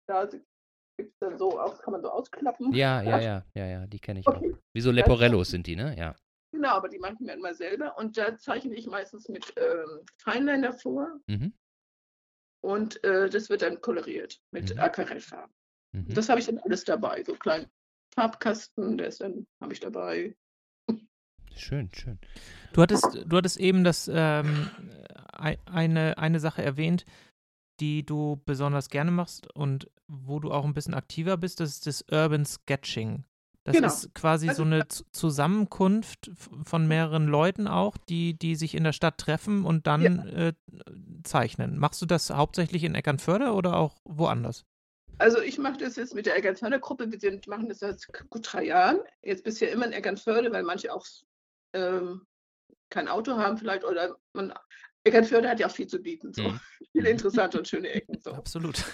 [0.06, 2.72] Da gibt es dann so, kann man so ausklappen.
[2.72, 4.52] Ja, ja, ja, ja, ja, die kenne ich okay.
[4.52, 4.58] auch.
[4.72, 5.96] Wie so Leporellos sind die, ne?
[5.98, 6.14] Ja.
[6.52, 7.96] Genau, aber die machen wir immer selber.
[7.96, 11.20] Und da zeichne ich meistens mit ähm, Feinliner vor.
[11.26, 11.52] Mhm.
[12.62, 14.80] Und äh, das wird dann koloriert mit mhm.
[14.80, 15.54] Aquarellfarben.
[15.92, 16.14] Mhm.
[16.14, 17.22] Das habe ich dann alles dabei.
[17.24, 17.70] So kleinen
[18.14, 20.36] Farbkasten, der ist dann, habe ich dabei.
[21.54, 22.18] Schön, schön.
[22.72, 24.70] Du hattest, du hattest eben das ähm,
[25.32, 27.04] eine, eine Sache erwähnt,
[27.80, 31.86] die du besonders gerne machst und wo du auch ein bisschen aktiver bist, das ist
[31.86, 33.24] das Urban Sketching.
[33.64, 33.88] Das Genau.
[33.88, 36.30] ist quasi Also so eine Zusammenkunft
[36.64, 40.52] von mehreren Leuten auch, die, die sich in der Stadt treffen und dann äh,
[41.24, 41.78] zeichnen.
[41.78, 44.64] Machst du das hauptsächlich in Eckernförde oder auch woanders?
[45.18, 47.12] Also ich mache das jetzt mit der Eckernförder Gruppe.
[47.12, 49.00] Wir sind, machen das seit gut drei Jahren.
[49.22, 51.04] Jetzt bisher immer in Eckernförde, weil manche auch
[51.74, 52.26] ähm,
[52.88, 54.54] kein Auto haben vielleicht oder man,
[55.04, 56.32] Eckernförde hat ja auch viel zu bieten.
[56.32, 56.42] So.
[56.42, 56.60] Mhm.
[56.92, 58.20] Viele interessante und schöne Ecken.
[58.20, 58.32] So.
[58.32, 58.84] Absolut.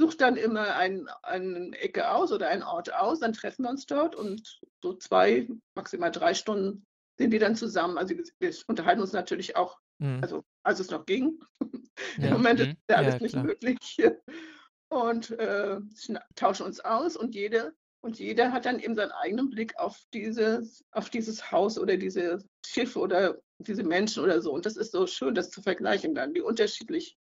[0.00, 3.86] suche dann immer ein, eine Ecke aus oder einen Ort aus, dann treffen wir uns
[3.86, 6.84] dort und so zwei, maximal drei Stunden
[7.16, 7.96] sind wir dann zusammen.
[7.96, 10.18] Also wir, unterhalten uns natürlich auch, Mhm.
[10.22, 11.38] also als es noch ging.
[12.16, 12.32] Im Ja.
[12.32, 12.76] Moment ist Mhm.
[12.90, 13.44] ja alles Ja, nicht klar.
[13.44, 13.78] möglich.
[14.90, 15.80] Und äh,
[16.36, 20.84] tauschen uns aus und jede und jeder hat dann eben seinen eigenen Blick auf dieses,
[20.92, 24.52] auf dieses Haus oder dieses Schiff oder diese Menschen oder so.
[24.52, 27.16] Und das ist so schön, das zu vergleichen dann, wie unterschiedlich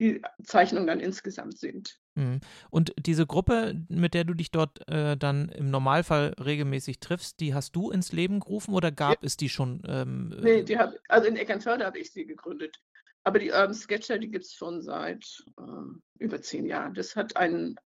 [0.00, 2.00] die Zeichnungen dann insgesamt sind.
[2.16, 2.40] Mhm.
[2.70, 7.54] Und diese Gruppe, mit der du dich dort äh, dann im Normalfall regelmäßig triffst, die
[7.54, 9.82] hast du ins Leben gerufen oder gab es die schon?
[9.86, 12.80] Ähm, Nee, äh, die hab, also in Eckernförde habe ich sie gegründet.
[13.22, 16.94] Aber die Urban Sketcher, die gibt es schon seit ähm, über zehn Jahren.
[16.94, 17.76] Das hat ein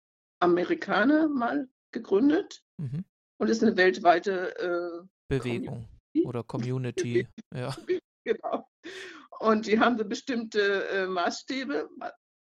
[0.40, 3.04] Amerikaner mal gegründet mhm.
[3.38, 5.97] und ist eine weltweite Bewegung Community.
[6.28, 7.26] Oder Community.
[7.54, 7.74] Ja.
[8.24, 8.68] genau.
[9.40, 11.88] Und die haben so bestimmte äh, Maßstäbe.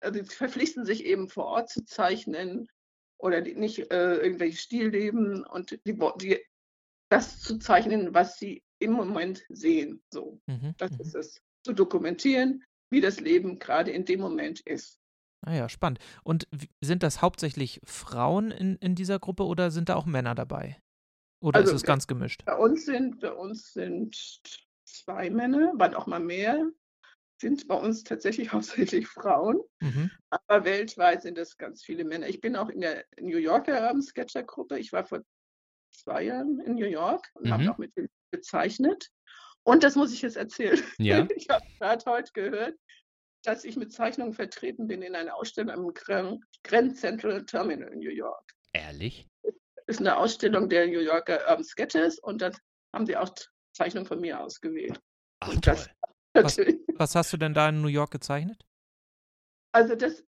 [0.02, 2.68] Also sie verpflichten sich eben vor Ort zu zeichnen
[3.20, 6.40] oder die, nicht äh, irgendwelche Stillleben und die, die,
[7.10, 10.02] das zu zeichnen, was sie im Moment sehen.
[10.12, 10.42] So.
[10.48, 10.74] Mhm.
[10.78, 11.02] Das mhm.
[11.02, 11.42] ist es.
[11.64, 14.98] Zu dokumentieren, wie das Leben gerade in dem Moment ist.
[15.46, 16.00] Ah ja, spannend.
[16.24, 16.48] Und
[16.82, 20.78] sind das hauptsächlich Frauen in, in dieser Gruppe oder sind da auch Männer dabei?
[21.42, 22.44] Oder Also, ist es ganz gemischt?
[22.46, 24.16] Bei uns sind, bei uns sind
[24.86, 26.66] zwei Männer, waren auch mal mehr,
[27.42, 30.12] sind bei uns tatsächlich hauptsächlich Frauen, Mhm.
[30.30, 32.28] aber weltweit sind es ganz viele Männer.
[32.28, 34.78] Ich bin auch in der New Yorker Urban Sketcher Gruppe.
[34.80, 35.22] Ich war vor
[35.94, 37.52] zwei Jahren in New York und Mhm.
[37.54, 39.10] habe auch mit denen gezeichnet.
[39.64, 40.82] Und das muss ich jetzt erzählen.
[40.98, 41.26] Ja.
[41.38, 42.76] Ich habe gerade heute gehört,
[43.44, 45.94] dass ich mit Zeichnungen vertreten bin in einer Ausstellung am
[46.64, 48.52] Grand Central Terminal in New York.
[48.74, 49.29] Ehrlich?
[49.90, 52.54] Ist eine Ausstellung der New Yorker Urban Sketches und dann
[52.94, 53.34] haben sie auch
[53.74, 55.00] Zeichnungen von mir ausgewählt.
[55.42, 55.90] Ach das-
[56.34, 56.60] Was-.
[56.96, 58.64] Was hast du denn da in New York gezeichnet?
[59.74, 60.24] Also das,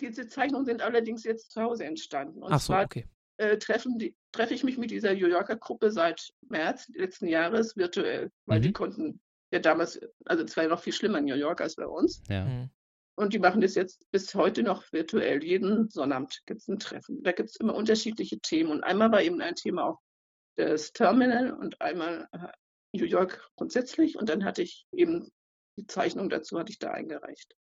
[0.00, 2.42] diese Zeichnungen sind allerdings jetzt zu Hause entstanden.
[2.42, 3.06] Und Ach so, zwar okay.
[3.36, 7.76] äh, treffen die, treffe ich mich mit dieser New Yorker Gruppe seit März letzten Jahres
[7.76, 8.72] virtuell, weil die Mhm.
[8.72, 9.20] konnten
[9.52, 12.22] ja damals, also es war ja noch viel schlimmer in New York als bei uns.
[12.28, 12.44] Ja.
[12.46, 12.70] Mhm.
[13.22, 15.42] Und die machen das jetzt bis heute noch virtuell.
[15.42, 17.22] Jeden Sonnabend gibt es ein Treffen.
[17.22, 18.70] Da gibt es immer unterschiedliche Themen.
[18.70, 19.98] Und einmal war eben ein Thema auch
[20.56, 22.48] das Terminal und einmal äh,
[22.92, 24.18] New York grundsätzlich.
[24.18, 25.30] Und dann hatte ich eben
[25.78, 27.54] die Zeichnung dazu, hatte ich da eingereicht.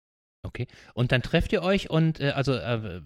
[0.44, 0.68] Okay.
[0.94, 3.02] Und dann trefft ihr euch und äh, also äh,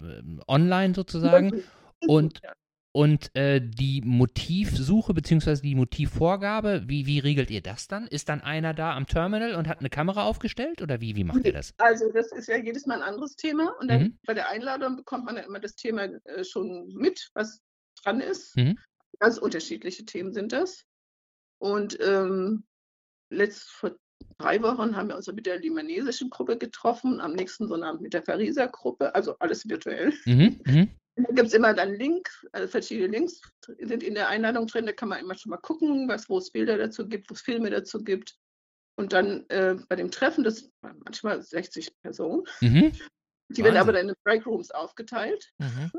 [0.47, 1.63] online sozusagen
[2.07, 2.53] und Ja.
[2.95, 5.55] Und äh, die Motivsuche bzw.
[5.57, 8.07] die Motivvorgabe, wie, wie regelt ihr das dann?
[8.07, 11.43] Ist dann einer da am Terminal und hat eine Kamera aufgestellt oder wie, wie macht
[11.43, 11.73] ihr das?
[11.77, 13.75] Also das ist ja jedes Mal ein anderes Thema.
[13.81, 14.19] Und dann Mhm.
[14.25, 17.59] bei der Einladung bekommt man ja immer das Thema äh, schon mit, was
[18.01, 18.55] dran ist.
[18.55, 18.79] Mhm.
[19.19, 20.85] Ganz unterschiedliche Themen sind das.
[21.59, 22.63] Und ähm,
[23.29, 23.97] letzt vor
[24.37, 28.21] drei Wochen haben wir uns mit der limanesischen Gruppe getroffen, am nächsten Sonnabend mit der
[28.21, 30.13] Pariser Gruppe, also alles virtuell.
[30.23, 30.91] Mhm.
[31.17, 33.41] Da gibt es immer dann Links, also verschiedene Links
[33.79, 36.51] sind in der Einladung drin, da kann man immer schon mal gucken, was, wo es
[36.51, 38.35] Bilder dazu gibt, wo es Filme dazu gibt.
[38.97, 42.91] Und dann äh, bei dem Treffen, das waren manchmal 60 Personen, Mhm.
[43.49, 45.91] die werden aber dann in Breakrooms aufgeteilt Mhm.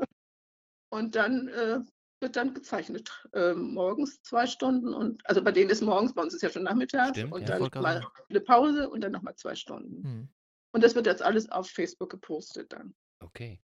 [0.91, 1.79] und dann äh,
[2.21, 3.09] wird dann gezeichnet.
[3.33, 6.63] Äh, morgens zwei Stunden und also bei denen ist morgens, bei uns ist ja schon
[6.63, 10.01] Nachmittag Stimmt, und ja, dann mal eine Pause und dann nochmal zwei Stunden.
[10.01, 10.29] Mhm.
[10.73, 12.93] Und das wird jetzt alles auf Facebook gepostet dann.
[13.23, 13.59] Okay.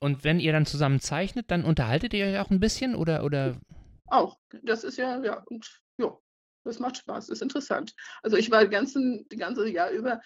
[0.00, 3.60] Und wenn ihr dann zusammen zeichnet, dann unterhaltet ihr euch auch ein bisschen oder oder
[4.06, 4.38] Auch.
[4.62, 6.16] Das ist ja, ja, und ja,
[6.64, 7.94] das macht Spaß, ist interessant.
[8.22, 10.20] Also ich war die ganzen, die ganze Jahr über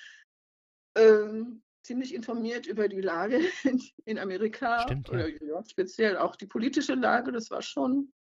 [0.97, 5.15] ähm, ziemlich informiert über die Lage in, in Amerika Stimmt, ja.
[5.15, 8.13] oder York speziell, auch die politische Lage, das war schon,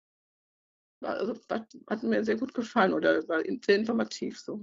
[1.05, 4.61] also hat, hat mir sehr gut gefallen oder war sehr informativ so.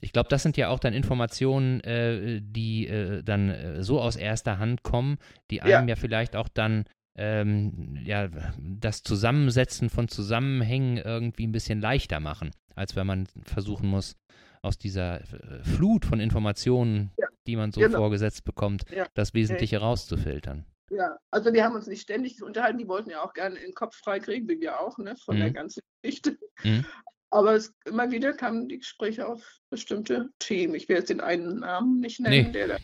[0.00, 4.16] Ich glaube, das sind ja auch dann Informationen, äh, die äh, dann äh, so aus
[4.16, 5.18] erster Hand kommen,
[5.50, 6.84] die einem ja, vielleicht auch dann
[7.16, 8.28] ähm, ja,
[8.58, 14.16] das Zusammensetzen von Zusammenhängen irgendwie ein bisschen leichter machen, als wenn man versuchen muss,
[14.62, 17.98] aus dieser äh, Flut von Informationen, Ja, die man so genau.
[17.98, 20.64] vorgesetzt bekommt, Ja, das Wesentliche rauszufiltern.
[20.90, 23.96] Ja, also wir haben uns nicht ständig unterhalten, die wollten ja auch gerne den Kopf
[23.96, 25.54] frei kriegen, wie wir auch, ne, von der Mhm.
[25.54, 26.36] ganzen Geschichte.
[26.64, 26.84] Mhm.
[27.30, 30.74] Aber es, immer wieder kamen die Gespräche auf bestimmte Themen.
[30.74, 32.52] Ich will jetzt den einen Namen nicht nennen, nee.
[32.52, 32.76] der da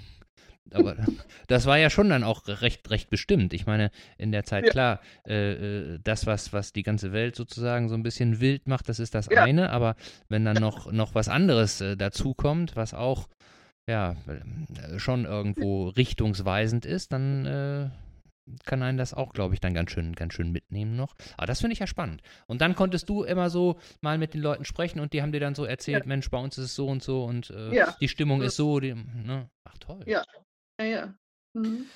[0.72, 0.96] aber
[1.46, 3.52] das war ja schon dann auch recht, recht bestimmt.
[3.52, 4.70] Ich meine, in der Zeit, ja.
[4.70, 5.52] klar, äh,
[5.94, 9.14] äh, das, was, was die ganze Welt sozusagen so ein bisschen wild macht, das ist
[9.14, 9.44] das ja.
[9.44, 9.96] eine, aber
[10.28, 13.28] wenn dann noch, noch was anderes äh, dazukommt, was auch
[13.88, 17.90] ja äh, schon irgendwo richtungsweisend ist, dann äh,
[18.64, 21.14] kann einen das auch, glaube ich, dann ganz schön, ganz schön mitnehmen noch.
[21.36, 22.22] Aber das finde ich ja spannend.
[22.46, 25.40] Und dann konntest du immer so mal mit den Leuten sprechen und die haben dir
[25.40, 26.08] dann so erzählt, ja.
[26.08, 27.96] Mensch, bei uns ist es so und so und äh, ja.
[28.00, 28.80] die Stimmung ist so.
[28.80, 29.48] Die, ne?
[29.64, 30.02] Ach toll.
[30.06, 30.22] Ja,
[30.80, 31.14] ja, ja.
[31.54, 31.86] Mhm.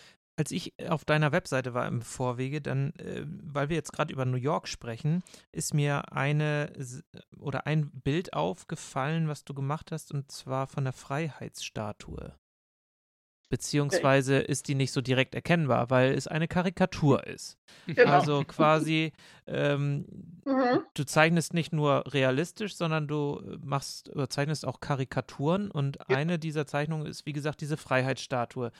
[0.40, 4.24] Als ich auf deiner Webseite war im Vorwege, dann, äh, weil wir jetzt gerade über
[4.24, 5.22] New York sprechen,
[5.52, 6.72] ist mir eine
[7.38, 12.32] oder ein Bild aufgefallen, was du gemacht hast, und zwar von der Freiheitsstatue.
[13.50, 17.58] Beziehungsweise ist die nicht so direkt erkennbar, weil es eine Karikatur ist.
[17.86, 18.10] Genau.
[18.10, 19.12] Also quasi,
[19.46, 20.06] ähm,
[20.46, 20.84] mhm.
[20.94, 26.16] du zeichnest nicht nur realistisch, sondern du machst oder zeichnest auch Karikaturen und ja.
[26.16, 28.70] eine dieser Zeichnungen ist, wie gesagt, diese Freiheitsstatue.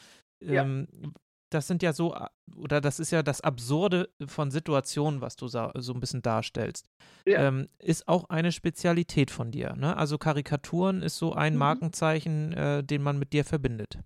[0.40, 1.10] Ähm, ja.
[1.50, 2.16] Das sind ja so,
[2.56, 6.86] oder das ist ja das Absurde von Situationen, was du so ein bisschen darstellst.
[7.26, 7.48] Ja.
[7.48, 9.74] Ähm, ist auch eine Spezialität von dir.
[9.74, 9.96] Ne?
[9.96, 11.58] Also Karikaturen ist so ein mhm.
[11.58, 13.98] Markenzeichen, äh, den man mit dir verbindet.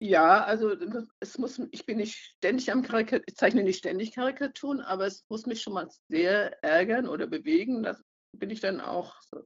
[0.00, 0.74] Ja, also
[1.20, 5.24] es muss, ich bin nicht ständig am Karikaturen, ich zeichne nicht ständig Karikaturen, aber es
[5.28, 7.84] muss mich schon mal sehr ärgern oder bewegen.
[7.84, 7.96] Da
[8.32, 9.44] bin ich dann auch so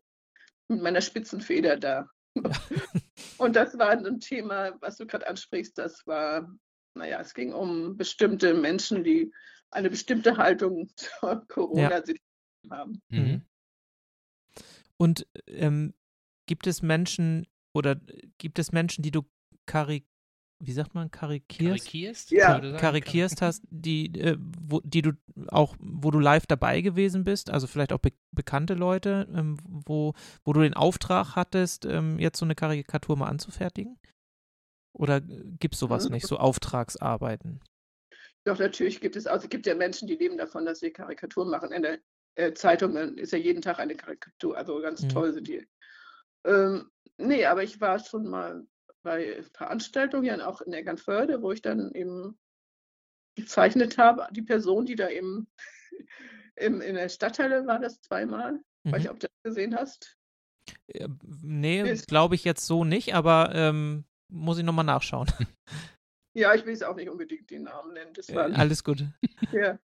[0.68, 2.09] mit meiner Spitzenfeder da.
[3.38, 6.50] Und das war ein Thema, was du gerade ansprichst, das war,
[6.96, 9.32] naja, es ging um bestimmte Menschen, die
[9.70, 12.20] eine bestimmte Haltung zur Corona-Situation
[12.64, 12.76] ja.
[12.76, 13.02] haben.
[13.09, 13.42] Mhm.
[14.96, 15.94] Und ähm,
[16.46, 18.00] gibt es Menschen oder
[18.38, 19.22] gibt es Menschen, die du
[19.66, 20.06] karik
[20.59, 21.85] wie sagt man, karikierst?
[21.85, 22.30] Karikierst?
[22.30, 22.59] Ja.
[22.78, 25.12] Karikierst hast, die, äh, wo, die du
[25.48, 30.14] auch, wo du live dabei gewesen bist, also vielleicht auch be bekannte Leute, ähm, wo,
[30.44, 33.98] wo du den Auftrag hattest, ähm, jetzt so eine Karikatur mal anzufertigen?
[34.96, 36.14] Oder gibt es sowas mhm.
[36.14, 37.61] nicht, so Auftragsarbeiten?
[38.44, 41.50] Doch, natürlich gibt es, also es gibt ja Menschen, die leben davon, dass sie Karikaturen
[41.50, 41.72] machen.
[41.72, 41.98] In der
[42.37, 45.09] äh, Zeitung ist ja jeden Tag eine Karikatur, also ganz mhm.
[45.11, 45.66] toll sind die.
[46.44, 48.66] Ähm, nee, aber ich war schon mal
[49.02, 52.38] bei Veranstaltungen, auch in Eckernförde, wo ich dann eben
[53.35, 55.46] gezeichnet habe, die Person, die da eben
[56.56, 58.61] im, in der Stadtteile war das zweimal.
[58.85, 58.92] Mhm.
[58.92, 60.16] Weiß ich, ob du das gesehen hast.
[60.87, 65.29] Äh, nee, glaube ich jetzt so nicht, aber ähm, muss ich nochmal nachschauen.
[66.39, 68.15] Ja, ich will es auch nicht unbedingt den Namen nennen.
[68.15, 69.07] War, Alles gut.
[69.53, 69.79] Ja.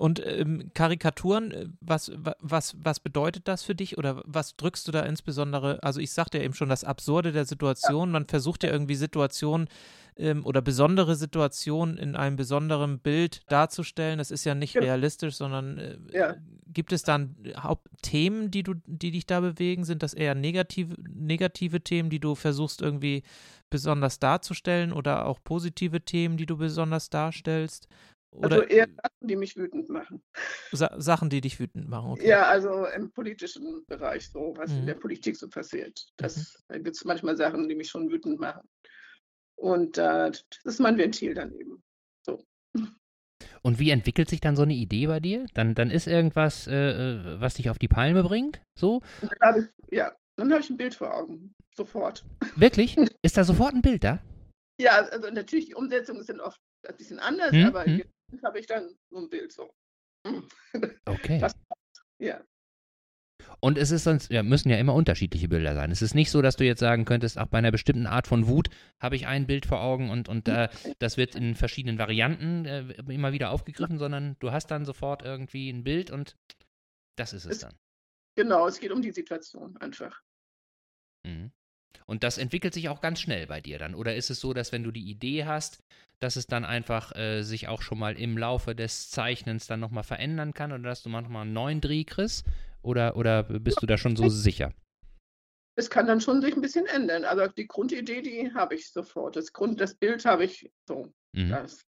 [0.00, 2.10] Und ähm, Karikaturen, äh, was,
[2.40, 5.82] was, was bedeutet das für dich oder was drückst du da insbesondere?
[5.82, 8.10] Also ich sagte ja eben schon das Absurde der Situation.
[8.10, 9.68] Man versucht ja irgendwie Situationen
[10.16, 14.16] ähm, oder besondere Situationen in einem besonderen Bild darzustellen.
[14.16, 14.80] Das ist ja nicht ja.
[14.80, 16.34] realistisch, sondern äh, ja.
[16.66, 19.84] gibt es dann Hauptthemen, die du, die dich da bewegen?
[19.84, 23.22] Sind das eher negative, negative Themen, die du versuchst irgendwie
[23.68, 27.86] besonders darzustellen oder auch positive Themen, die du besonders darstellst?
[28.32, 30.22] Oder also eher Sachen, die mich wütend machen.
[30.72, 32.28] Sa Sachen, die dich wütend machen, okay.
[32.28, 34.78] Ja, also im politischen Bereich so, was mhm.
[34.78, 36.06] in der Politik so passiert.
[36.16, 36.62] Das, mhm.
[36.68, 38.68] Da gibt es manchmal Sachen, die mich schon wütend machen.
[39.56, 41.82] Und äh, das ist mein Ventil dann eben.
[42.24, 42.44] So.
[43.62, 45.46] Und wie entwickelt sich dann so eine Idee bei dir?
[45.54, 49.02] Dann, dann ist irgendwas, äh, äh was dich auf die Palme bringt, so?
[49.40, 52.24] Dann ich, ja, dann habe ich ein Bild vor Augen, sofort.
[52.56, 52.96] Wirklich?
[53.22, 54.22] Ist da sofort ein Bild da?
[54.80, 58.02] Ja, also natürlich, die Umsetzungen sind oft ein bisschen anders, hm, aber hm
[58.42, 59.72] habe ich dann so ein Bild so.
[61.06, 61.38] Okay.
[61.38, 61.54] Das,
[62.18, 62.44] ja.
[63.60, 65.90] Und es ist sonst, ja, müssen ja immer unterschiedliche Bilder sein.
[65.90, 68.46] Es ist nicht so, dass du jetzt sagen könntest, auch bei einer bestimmten Art von
[68.46, 68.68] Wut
[69.00, 72.80] habe ich ein Bild vor Augen und, und äh, das wird in verschiedenen Varianten äh,
[73.08, 76.36] immer wieder aufgegriffen, sondern du hast dann sofort irgendwie ein Bild und
[77.16, 77.74] das ist es, es dann.
[78.36, 80.22] Genau, es geht um die Situation einfach.
[81.26, 81.52] Mhm.
[82.06, 83.94] Und das entwickelt sich auch ganz schnell bei dir dann.
[83.94, 85.82] Oder ist es so, dass wenn du die Idee hast,
[86.20, 90.04] dass es dann einfach äh, sich auch schon mal im Laufe des Zeichnens dann nochmal
[90.04, 92.44] verändern kann oder dass du manchmal einen neuen Dreh kriegst?
[92.82, 94.72] Oder, oder bist du da schon so sicher?
[95.76, 99.36] Es kann dann schon sich ein bisschen ändern, aber die Grundidee, die habe ich sofort.
[99.36, 101.12] Das Grund, das Bild habe ich so.
[101.32, 101.50] Mhm.
[101.50, 101.86] Das.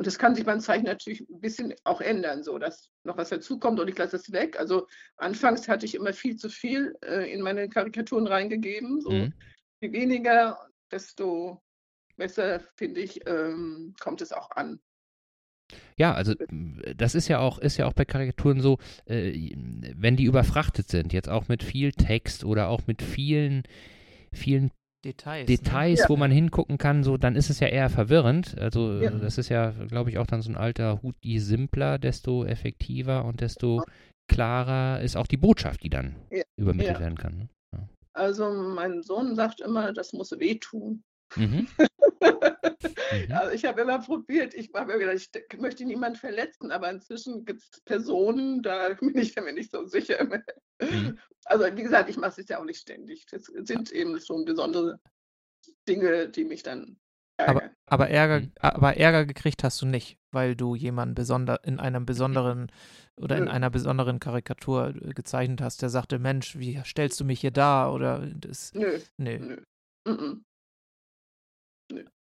[0.00, 3.28] Und das kann sich beim Zeichen natürlich ein bisschen auch ändern, so dass noch was
[3.28, 4.58] dazukommt und ich lasse es weg.
[4.58, 4.86] Also
[5.18, 9.02] anfangs hatte ich immer viel zu viel äh, in meine Karikaturen reingegeben.
[9.02, 9.34] So mhm.
[9.82, 10.58] Je weniger,
[10.90, 11.62] desto
[12.16, 14.80] besser, finde ich, ähm, kommt es auch an.
[15.98, 16.32] Ja, also
[16.96, 19.52] das ist ja auch, ist ja auch bei Karikaturen so, äh,
[19.96, 23.64] wenn die überfrachtet sind, jetzt auch mit viel Text oder auch mit vielen,
[24.32, 24.70] vielen
[25.04, 26.06] Details, Details ne?
[26.08, 28.58] wo man hingucken kann, so, dann ist es ja eher verwirrend.
[28.58, 29.10] Also ja.
[29.10, 33.24] das ist ja, glaube ich, auch dann so ein alter Hut, je simpler, desto effektiver
[33.24, 33.82] und desto
[34.28, 37.00] klarer ist auch die Botschaft, die dann Ja, übermittelt ja.
[37.00, 37.36] werden kann.
[37.38, 37.48] Ne?
[37.72, 37.88] Ja.
[38.12, 41.02] Also mein Sohn sagt immer, das muss wehtun.
[41.36, 41.66] Mhm.
[43.12, 43.32] Mhm.
[43.32, 47.44] Also ich habe immer probiert, ich habe mir gedacht, ich möchte niemanden verletzen, aber inzwischen
[47.44, 50.24] gibt es Personen, da bin ich mir nicht so sicher.
[50.80, 51.18] Mhm.
[51.46, 53.26] Also wie gesagt, ich mache es ja auch nicht ständig.
[53.26, 55.00] Das sind eben schon besondere
[55.88, 56.96] Dinge, die mich dann
[57.38, 57.74] Aber, ärgern.
[57.86, 58.52] aber, Ärger, Mhm.
[58.60, 62.70] aber Ärger gekriegt hast du nicht, weil du jemanden besonder, in einem besonderen
[63.16, 63.50] oder in Nö.
[63.50, 67.92] einer besonderen Karikatur äh, gezeichnet hast, der sagte, Mensch, wie stellst du mich hier dar?
[67.92, 69.38] Oder das, Nö, nee.
[69.38, 69.56] nö.
[70.06, 70.44] Mhm.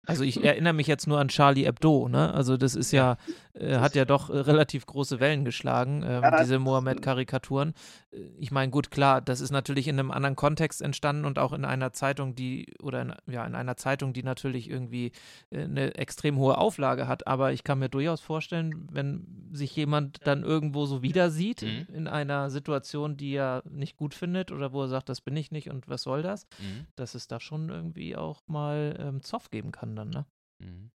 [0.07, 2.33] Also ich erinnere mich jetzt nur an Charlie Hebdo, ne?
[2.33, 3.17] Also das ist ja,
[3.55, 7.75] äh, hat ja doch äh, relativ große Wellen geschlagen, ähm, Ja, diese Mohammed-Karikaturen.
[8.11, 11.53] Äh, Ich meine, gut, klar, das ist natürlich in einem anderen Kontext entstanden und auch
[11.53, 15.13] in einer Zeitung, die, oder in, ja, in einer Zeitung, die natürlich irgendwie
[15.51, 17.27] äh, eine extrem hohe Auflage hat.
[17.27, 21.87] Aber ich kann mir durchaus vorstellen, wenn sich jemand dann irgendwo so wieder sieht Mhm.
[21.95, 25.51] in einer Situation, die er nicht gut findet oder wo er sagt, das bin ich
[25.51, 26.87] nicht und was soll das, Mhm.
[26.97, 30.27] dass es da schon irgendwie auch mal ähm, Zoff geben kann dann, ne?
[30.59, 30.91] Mhm.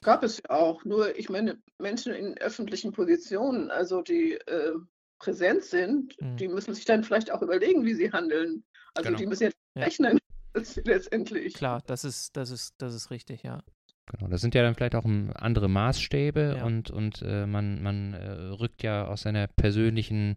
[0.00, 0.84] Gab es ja auch.
[0.84, 4.72] Nur, ich meine, Menschen in öffentlichen Positionen, also die äh,
[5.20, 6.36] präsent sind, Mhm.
[6.36, 8.64] die müssen sich dann vielleicht auch überlegen, wie sie handeln.
[8.94, 9.18] Also Genau.
[9.18, 9.84] die müssen ja Ja.
[9.84, 10.18] rechnen
[10.84, 11.54] letztendlich.
[11.54, 13.62] Klar, das ist, das ist, das ist richtig, ja.
[14.06, 16.64] Genau, das sind ja dann vielleicht auch ähm, andere Maßstäbe Ja.
[16.64, 20.36] und, und äh, man, man äh, rückt ja aus seiner persönlichen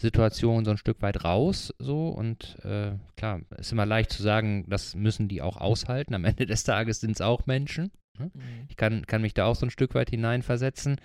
[0.00, 4.64] Situation so ein Stück weit raus, so und äh, klar, ist immer leicht zu sagen,
[4.68, 6.14] das müssen die auch aushalten.
[6.14, 7.90] Am Ende des Tages sind es auch Menschen.
[8.18, 8.30] Mhm.
[8.68, 11.00] Ich kann, kann mich da auch so ein Stück weit hineinversetzen,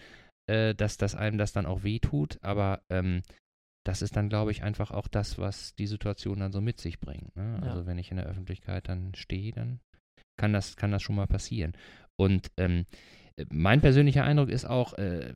[0.47, 3.21] äh, dass, dass einem das dann auch wehtut, aber ähm,
[3.85, 6.99] das ist dann, glaube ich, einfach auch das, was die Situation dann so mit sich
[6.99, 7.35] bringt.
[7.35, 7.59] Ne?
[7.61, 7.69] Ja.
[7.69, 9.79] Also wenn ich in der Öffentlichkeit dann stehe, dann
[10.37, 11.73] kann das, kann das schon mal passieren.
[12.19, 12.85] Und ähm,
[13.51, 15.33] mein persönlicher Eindruck ist auch äh,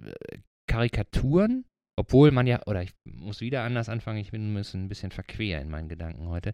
[0.68, 1.66] Karikaturen,
[2.00, 5.70] obwohl man ja, oder ich muss wieder anders anfangen, ich bin ein bisschen, verquer in
[5.70, 6.54] meinen Gedanken heute.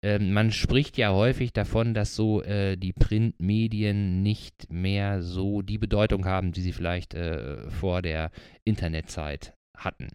[0.00, 5.78] Ähm, man spricht ja häufig davon, dass so äh, die Printmedien nicht mehr so die
[5.78, 8.30] Bedeutung haben, die sie vielleicht äh, vor der
[8.62, 10.10] Internetzeit hatten.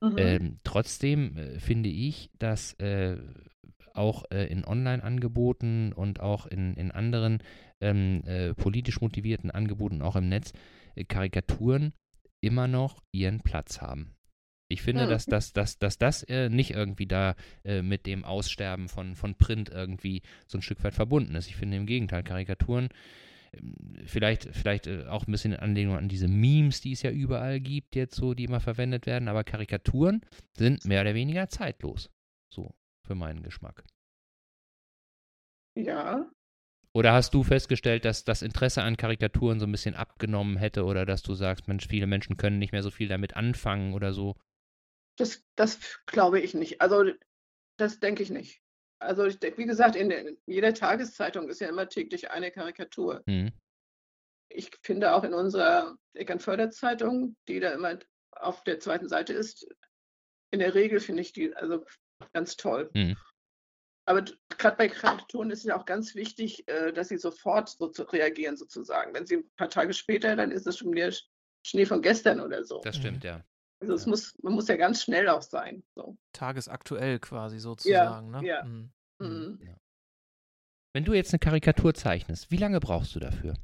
[0.00, 0.14] Mhm.
[0.18, 3.16] Ähm, trotzdem äh, finde ich, dass äh,
[3.94, 7.38] auch äh, in Online-Angeboten und auch in, in anderen
[7.80, 10.52] ähm, äh, politisch motivierten Angeboten, auch im Netz,
[11.06, 11.92] Karikaturen
[12.40, 14.14] immer noch ihren Platz haben.
[14.68, 15.10] Ich finde, Hm.
[15.10, 19.34] dass, dass, dass, dass das äh, nicht irgendwie da äh, mit dem Aussterben von, von
[19.34, 21.48] Print irgendwie so ein Stück weit verbunden ist.
[21.48, 22.88] Ich finde im Gegenteil, Karikaturen,
[23.52, 23.74] ähm,
[24.06, 27.58] vielleicht, vielleicht äh, auch ein bisschen in Anlehnung an diese Memes, die es ja überall
[27.60, 30.20] gibt, jetzt so, die immer verwendet werden, aber Karikaturen
[30.56, 32.10] sind mehr oder weniger zeitlos.
[32.54, 32.74] So,
[33.06, 33.84] für meinen Geschmack.
[35.74, 36.30] ja,
[36.92, 41.06] Oder hast du festgestellt, dass das Interesse an Karikaturen so ein bisschen abgenommen hätte oder
[41.06, 44.36] dass du sagst, Mensch, viele Menschen können nicht mehr so viel damit anfangen oder so?
[45.16, 46.80] das, das glaube ich nicht.
[46.80, 47.04] Also
[47.76, 48.62] das denke ich nicht.
[48.98, 53.22] Also ich wie gesagt, in, der- in jeder Tageszeitung ist ja immer täglich eine Karikatur.
[53.26, 53.52] Hm.
[54.48, 57.98] Ich finde auch in unserer Eckernförder-Zeitung, die da immer
[58.32, 59.68] auf der zweiten Seite ist,
[60.50, 61.84] in der Regel finde ich die also
[62.32, 62.90] ganz toll.
[62.94, 63.16] Mhm.
[64.06, 67.88] Aber gerade bei Karikaturen ist es ja auch ganz wichtig, äh, dass sie sofort so
[67.88, 69.14] zu reagieren sozusagen.
[69.14, 71.26] Wenn sie ein paar Tage später, dann ist es schon wieder Sch-
[71.64, 72.80] Schnee von gestern oder so.
[72.80, 73.44] Das stimmt, ja.
[73.80, 74.10] Also es ja.
[74.10, 75.82] muss, man muss ja ganz schnell auch sein.
[75.94, 76.16] So.
[76.32, 78.44] Tagesaktuell quasi sozusagen, ne?
[78.44, 78.64] ja.
[78.64, 78.92] Mhm.
[79.20, 79.76] Mhm.
[80.92, 83.54] Wenn du jetzt eine Karikatur zeichnest, wie lange brauchst du dafür?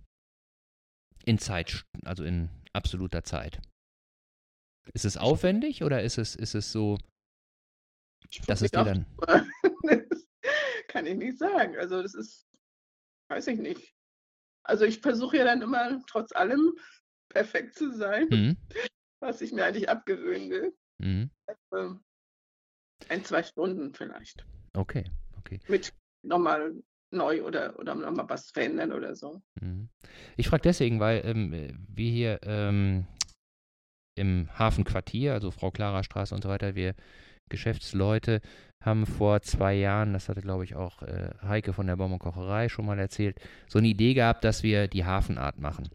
[1.24, 3.60] In Zeit, also in absoluter Zeit.
[4.92, 6.98] Ist es aufwendig oder ist es, ist es so,
[8.46, 9.06] dass es dir dann.
[10.88, 11.76] Kann ich nicht sagen.
[11.76, 12.46] Also das ist,
[13.28, 13.94] weiß ich nicht.
[14.64, 16.74] Also ich versuche ja dann immer trotz allem
[17.28, 18.56] perfekt zu sein, Hm,
[19.20, 20.76] was ich mir eigentlich abgewöhnen will.
[21.02, 21.30] hm,
[21.72, 22.02] Ähm,
[23.08, 24.44] Ein, zwei Stunden vielleicht.
[24.74, 25.04] okay,
[25.38, 25.60] okay.
[25.68, 26.74] Mit nochmal
[27.12, 29.40] neu oder, oder nochmal was verändern oder so.
[29.60, 29.88] Mhm.
[30.36, 33.06] Ich frage deswegen, weil ähm, äh, wir hier ähm,
[34.16, 36.94] im Hafenquartier, also Frau Clara Straße und so weiter, wir
[37.48, 38.40] Geschäftsleute
[38.82, 42.18] haben vor zwei Jahren, das hatte glaube ich auch äh, Heike von der Baum und
[42.20, 45.88] Kocherei schon mal erzählt, so eine Idee gehabt, dass wir die Hafenart machen.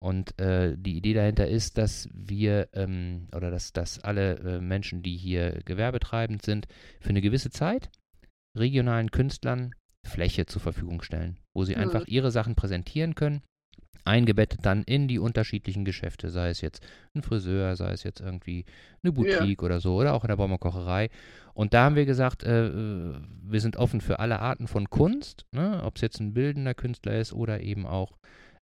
[0.00, 5.02] Und äh, die Idee dahinter ist, dass wir ähm, oder dass, dass alle äh, Menschen,
[5.02, 6.68] die hier gewerbetreibend sind,
[7.00, 7.90] für eine gewisse Zeit
[8.56, 9.74] regionalen Künstlern
[10.06, 11.82] Fläche zur Verfügung stellen, wo sie Mhm.
[11.82, 13.42] einfach ihre Sachen präsentieren können,
[14.04, 18.64] eingebettet dann in die unterschiedlichen Geschäfte, sei es jetzt ein Friseur, sei es jetzt irgendwie
[19.02, 21.10] eine Boutique oder so, oder auch in der Baumerkocherei.
[21.54, 25.46] Und da haben wir gesagt, äh, äh, wir sind offen für alle Arten von Kunst,
[25.52, 25.82] ne?
[25.84, 28.18] ob es jetzt ein bildender Künstler ist oder eben auch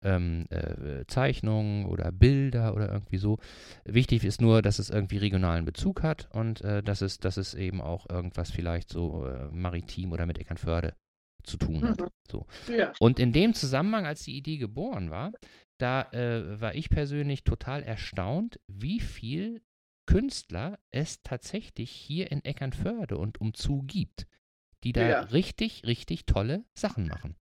[0.04, 3.40] ähm, äh, Zeichnungen oder Bilder oder irgendwie so.
[3.86, 7.54] Wichtig ist nur, dass es irgendwie regionalen Bezug hat und äh, dass, es, dass es
[7.54, 10.94] eben auch irgendwas vielleicht so äh, maritim oder mit Eckernförde
[11.44, 12.00] zu tun hat.
[12.00, 12.08] Mhm.
[12.30, 12.46] So.
[12.68, 12.94] Ja.
[13.00, 15.32] Und in dem Zusammenhang, als die Idee geboren war,
[15.78, 19.62] da äh, war ich persönlich total erstaunt, wie viel
[20.06, 24.28] Künstler es tatsächlich hier in Eckernförde und umzu gibt,
[24.84, 25.20] die da Ja.
[25.22, 27.36] richtig, richtig tolle Sachen machen.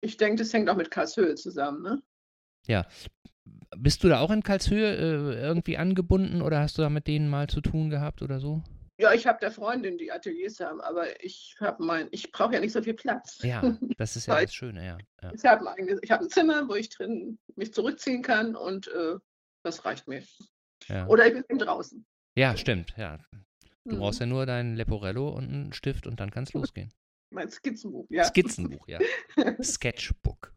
[0.00, 2.02] Ich denke, das hängt auch mit Karlshöhe zusammen, ne?
[3.76, 7.28] Bist du da auch in Karlshöhe äh, irgendwie angebunden oder hast du da mit denen
[7.28, 8.62] mal zu tun gehabt oder so?
[8.98, 12.60] Ja, ich habe da Freundinnen, die Ateliers haben, aber ich habe mein, ich brauche ja
[12.60, 13.38] nicht so viel Platz.
[13.42, 13.60] Ja,
[13.98, 14.98] das ist ja das Schöne, ja.
[15.22, 15.32] ja.
[15.34, 19.16] Ich habe ein, ich hab ein Zimmer, wo ich drin mich zurückziehen kann und äh,
[19.62, 20.22] das reicht mir.
[20.88, 22.06] Ja, Oder ich bin eben draußen.
[22.36, 23.18] ja stimmt, ja.
[23.84, 23.98] Du Hm.
[24.00, 26.90] brauchst ja nur dein Leporello und einen Stift und dann kann es losgehen.
[27.30, 28.24] Mein Skizzenbuch, ja.
[28.24, 28.98] Skizzenbuch, ja.
[29.62, 30.52] Sketchbook.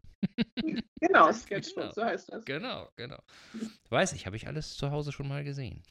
[0.99, 1.93] Genau, Sketchbook, Genau.
[1.93, 2.45] so heißt das.
[2.45, 3.19] Genau, genau.
[3.89, 5.83] Weiß ich, habe ich alles zu Hause schon mal gesehen.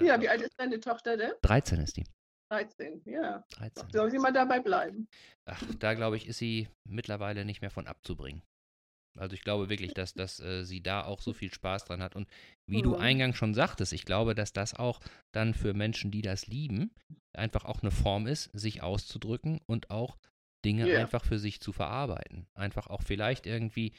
[0.00, 1.32] Ja, wie alt ist deine Tochter denn?
[1.42, 2.04] 13 ist die.
[2.50, 3.42] 13, ja.
[3.50, 3.88] 13.
[3.92, 5.08] Soll sie mal dabei bleiben?
[5.46, 8.42] Ach, da glaube ich, ist sie mittlerweile nicht mehr von abzubringen.
[9.18, 12.16] Also ich glaube wirklich, dass, dass äh, sie da auch so viel Spaß dran hat.
[12.16, 12.28] Und
[12.66, 13.00] wie du Mhm.
[13.00, 15.00] eingangs schon sagtest, ich glaube, dass das auch
[15.32, 16.90] dann für Menschen, die das lieben,
[17.36, 20.18] einfach auch eine Form ist, sich auszudrücken und auch
[20.64, 21.00] Dinge Ja.
[21.00, 22.46] einfach für sich zu verarbeiten.
[22.54, 23.92] Einfach auch vielleicht irgendwie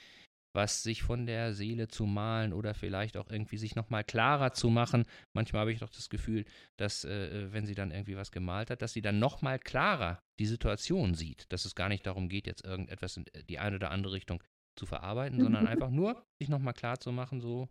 [0.56, 4.70] was sich von der Seele zu malen oder vielleicht auch irgendwie sich nochmal klarer zu
[4.70, 5.06] machen.
[5.36, 6.45] Manchmal habe ich doch das Gefühl,
[6.78, 10.45] dass äh, wenn sie dann irgendwie was gemalt hat, dass sie dann nochmal klarer die
[10.45, 11.51] Situation sieht.
[11.51, 14.43] Dass es gar nicht darum geht, jetzt irgendetwas in die eine oder andere Richtung
[14.78, 17.70] zu verarbeiten, sondern einfach nur sich nochmal klar zu machen, so,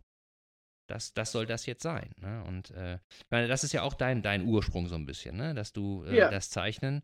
[0.89, 2.11] das, das soll das jetzt sein.
[2.17, 2.43] Ne?
[2.45, 5.53] Und äh, ich meine, das ist ja auch dein, dein Ursprung so ein bisschen, ne?
[5.53, 6.29] dass du äh, Ja.
[6.29, 7.01] das Zeichnen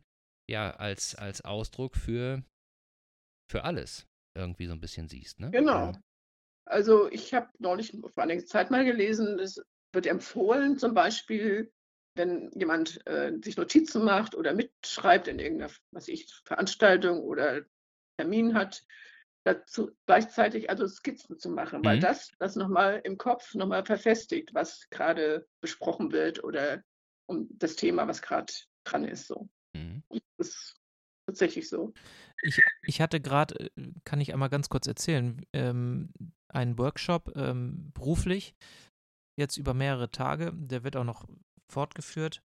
[0.50, 2.42] ja als, als Ausdruck für,
[3.50, 4.06] für alles
[4.40, 5.40] irgendwie so ein bisschen siehst.
[5.40, 5.50] Ne?
[5.50, 5.92] Genau.
[6.66, 9.60] Also ich habe neulich vor einiger Zeit mal gelesen, es
[9.92, 11.72] wird empfohlen, zum Beispiel,
[12.14, 17.62] wenn jemand äh, sich Notizen macht oder mitschreibt in irgendeiner was ich, Veranstaltung oder
[18.18, 18.84] Termin hat,
[19.44, 22.02] dazu gleichzeitig also Skizzen zu machen, weil Mhm.
[22.02, 26.82] das das nochmal im Kopf nochmal verfestigt, was gerade besprochen wird oder
[27.26, 28.52] um das Thema, was gerade
[28.84, 29.26] dran ist.
[29.26, 29.48] So.
[29.74, 30.02] Mhm.
[30.36, 30.79] Das ist
[31.30, 31.92] tatsächlich so.
[32.42, 36.12] Ich, ich hatte gerade, äh, kann ich einmal ganz kurz erzählen, ähm,
[36.48, 38.54] einen Workshop ähm, beruflich,
[39.38, 41.26] jetzt über mehrere Tage, der wird auch noch
[41.70, 42.42] fortgeführt,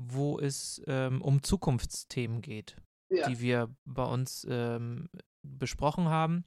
[0.00, 2.76] wo es ähm, um Zukunftsthemen geht,
[3.10, 3.28] Ja.
[3.28, 5.08] die wir bei uns ähm,
[5.42, 6.44] besprochen haben.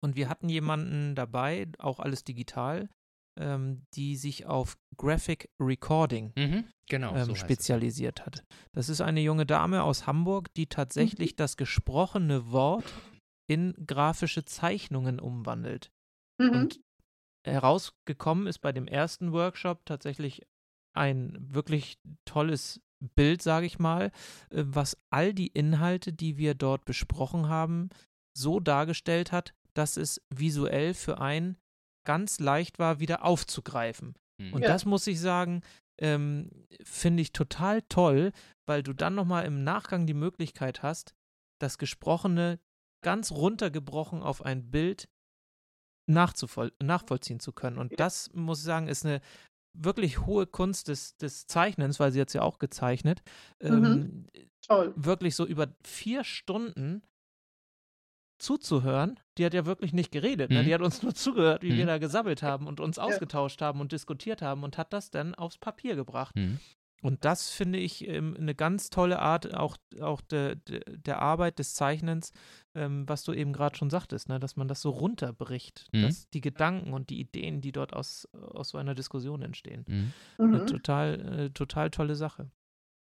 [0.00, 2.88] Und wir hatten jemanden dabei, auch alles digital,
[3.38, 6.64] ähm, die sich auf Graphic Recording Mhm.
[6.88, 7.14] Genau.
[7.14, 8.44] ähm, so spezialisiert hat.
[8.72, 12.84] Das ist eine junge Dame aus Hamburg, die tatsächlich das gesprochene Wort
[13.48, 15.90] in grafische Zeichnungen umwandelt.
[16.38, 16.50] Mhm.
[16.50, 16.80] Und
[17.46, 20.46] herausgekommen ist bei dem ersten Workshop tatsächlich
[20.94, 22.80] ein wirklich tolles
[23.14, 24.10] Bild, sage ich mal,
[24.50, 27.90] äh, was all die Inhalte, die wir dort besprochen haben,
[28.36, 31.56] so dargestellt hat, dass es visuell für einen
[32.08, 34.14] ganz leicht war, wieder aufzugreifen.
[34.40, 34.54] Mhm.
[34.54, 34.68] Und Ja.
[34.68, 35.60] das muss ich sagen,
[36.00, 36.50] ähm,
[36.82, 38.32] finde ich total toll,
[38.66, 41.12] weil du dann nochmal im Nachgang die Möglichkeit hast,
[41.60, 42.58] das Gesprochene
[43.04, 45.08] ganz runtergebrochen auf ein Bild
[46.10, 47.76] nachzuvoll nachvollziehen zu können.
[47.78, 47.96] Und Ja.
[47.98, 49.20] das, muss ich sagen, ist eine
[49.76, 53.20] wirklich hohe Kunst des, des Zeichnens, weil sie jetzt ja auch gezeichnet.
[53.62, 53.68] Mhm.
[53.68, 54.26] Ähm,
[54.66, 54.94] Toll.
[54.96, 57.02] wirklich so über vier Stunden
[58.38, 59.18] zuzuhören.
[59.36, 60.50] Die hat ja wirklich nicht geredet.
[60.50, 60.62] Ne?
[60.62, 60.66] Mhm.
[60.66, 61.88] Die hat uns nur zugehört, wie wir Mhm.
[61.88, 65.58] da gesabbelt haben und uns ausgetauscht haben und diskutiert haben und hat das dann aufs
[65.58, 66.34] Papier gebracht.
[66.36, 66.58] Mhm.
[67.00, 71.60] Und das finde ich ähm, eine ganz tolle Art auch, auch de, de, der Arbeit
[71.60, 72.32] des Zeichnens,
[72.74, 74.40] ähm, was du eben gerade schon sagtest, ne?
[74.40, 76.02] dass man das so runterbricht, Mhm.
[76.02, 79.84] dass die Gedanken und die Ideen, die dort aus, aus so einer Diskussion entstehen.
[79.86, 80.12] Mhm.
[80.38, 82.50] Eine total, äh, total tolle Sache.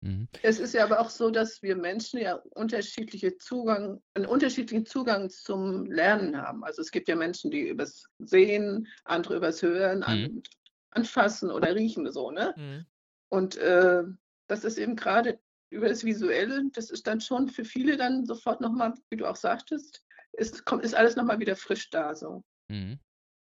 [0.01, 0.27] Mhm.
[0.41, 5.29] Es ist ja aber auch so, dass wir Menschen ja unterschiedliche Zugang, einen unterschiedlichen Zugang
[5.29, 6.63] zum Lernen haben.
[6.63, 10.41] Also es gibt ja Menschen, die übers Sehen, andere übers Hören, an,
[10.89, 12.53] anfassen oder riechen so, ne?
[12.57, 12.85] Mhm.
[13.29, 14.03] Und äh,
[14.47, 15.39] das ist eben gerade
[15.69, 19.37] über das Visuelle, das ist dann schon für viele dann sofort nochmal, wie du auch
[19.37, 22.13] sagtest, ist, kommt, ist alles nochmal wieder frisch da.
[22.13, 22.43] So.
[22.67, 22.99] Mhm.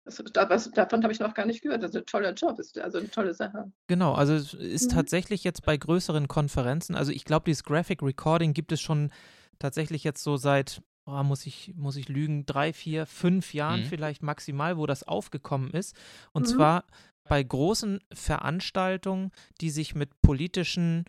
[0.05, 1.81] Das, da, was, davon habe ich noch gar nicht gehört.
[1.81, 3.71] Das ist ein toller Job, ist also eine tolle Sache.
[3.87, 4.95] Genau, also es ist Mhm.
[4.95, 9.11] tatsächlich jetzt bei größeren Konferenzen, also ich glaube, dieses Graphic Recording gibt es schon
[9.59, 13.85] tatsächlich jetzt so seit, oh, muss ich, muss ich lügen, drei, vier, fünf Jahren Mhm.
[13.85, 15.95] vielleicht maximal, wo das aufgekommen ist.
[16.33, 16.51] Und Mhm.
[16.51, 16.83] zwar
[17.29, 19.31] bei großen Veranstaltungen,
[19.61, 21.05] die sich mit politischen,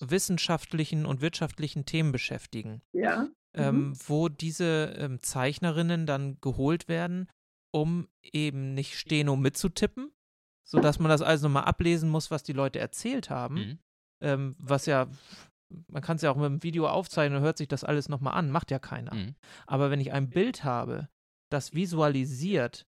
[0.00, 2.80] wissenschaftlichen und wirtschaftlichen Themen beschäftigen.
[2.92, 3.28] Ja.
[3.52, 3.96] ähm, Mhm.
[4.06, 7.26] wo diese ähm, Zeichnerinnen dann geholt werden,
[7.72, 10.12] um eben nicht Steno mitzutippen,
[10.64, 13.54] sodass man das also nochmal ablesen muss, was die Leute erzählt haben.
[13.54, 13.78] Mhm.
[14.22, 15.08] Ähm, was ja,
[15.88, 18.34] man kann es ja auch mit dem Video aufzeichnen und hört sich das alles nochmal
[18.34, 19.14] an, macht ja keiner.
[19.14, 19.34] Mhm.
[19.66, 21.08] Aber wenn ich ein Bild habe,
[21.50, 22.86] das visualisiert,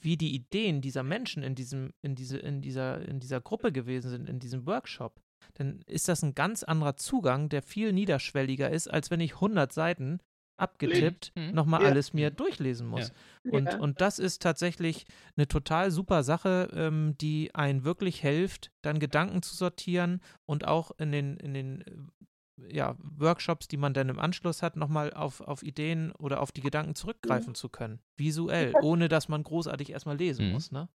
[0.00, 4.10] wie die Ideen dieser Menschen in diesem, in diese, in dieser, in dieser Gruppe gewesen
[4.10, 5.20] sind, in diesem Workshop,
[5.54, 9.72] dann ist das ein ganz anderer Zugang, der viel niederschwelliger ist, als wenn ich 100
[9.72, 10.20] Seiten
[10.56, 11.50] abgetippt Mhm.
[11.52, 11.86] nochmal Ja.
[11.88, 13.12] alles mir durchlesen muss.
[13.44, 13.78] Und, Ja.
[13.78, 15.04] und das ist tatsächlich
[15.36, 20.92] eine total super Sache, ähm, die einen wirklich hilft, dann Gedanken zu sortieren und auch
[20.98, 21.84] in den, in den
[22.70, 26.60] ja, Workshops, die man dann im Anschluss hat, nochmal auf, auf Ideen oder auf die
[26.60, 27.98] Gedanken zurückgreifen zu können.
[28.16, 30.52] Visuell, ohne dass man großartig erstmal lesen Mhm.
[30.52, 30.70] muss.
[30.70, 30.88] Ne?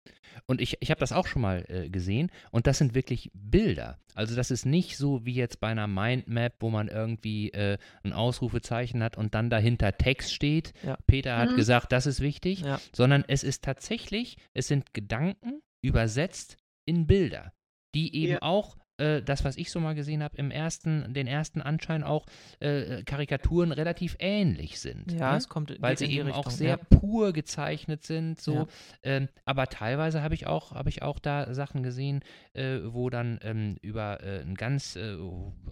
[0.47, 3.99] Und ich, ich habe das auch schon mal äh, gesehen und das sind wirklich Bilder.
[4.15, 8.13] Also das ist nicht so wie jetzt bei einer Mindmap, wo man irgendwie äh, ein
[8.13, 10.73] Ausrufezeichen hat und dann dahinter Text steht.
[10.83, 10.99] Ja.
[11.07, 11.57] Peter hat Mhm.
[11.57, 12.81] gesagt, das ist wichtig, Ja.
[12.95, 17.53] sondern es ist tatsächlich, es sind Gedanken übersetzt in Bilder,
[17.95, 18.43] die eben Ja.
[18.43, 22.27] auch äh, das, was ich so mal gesehen habe, im ersten, den ersten Anschein auch
[22.61, 25.13] äh, Karikaturen relativ ähnlich sind.
[25.13, 25.39] Ja, ne?
[25.39, 26.99] es kommt weil sie eben auch Richtung, sehr ja.
[26.99, 28.55] pur gezeichnet sind, so.
[28.55, 28.67] Ja.
[29.03, 32.21] Ähm, aber teilweise habe ich auch, habe ich auch da Sachen gesehen,
[32.55, 35.17] äh, wo dann ähm, über äh, ein ganz äh,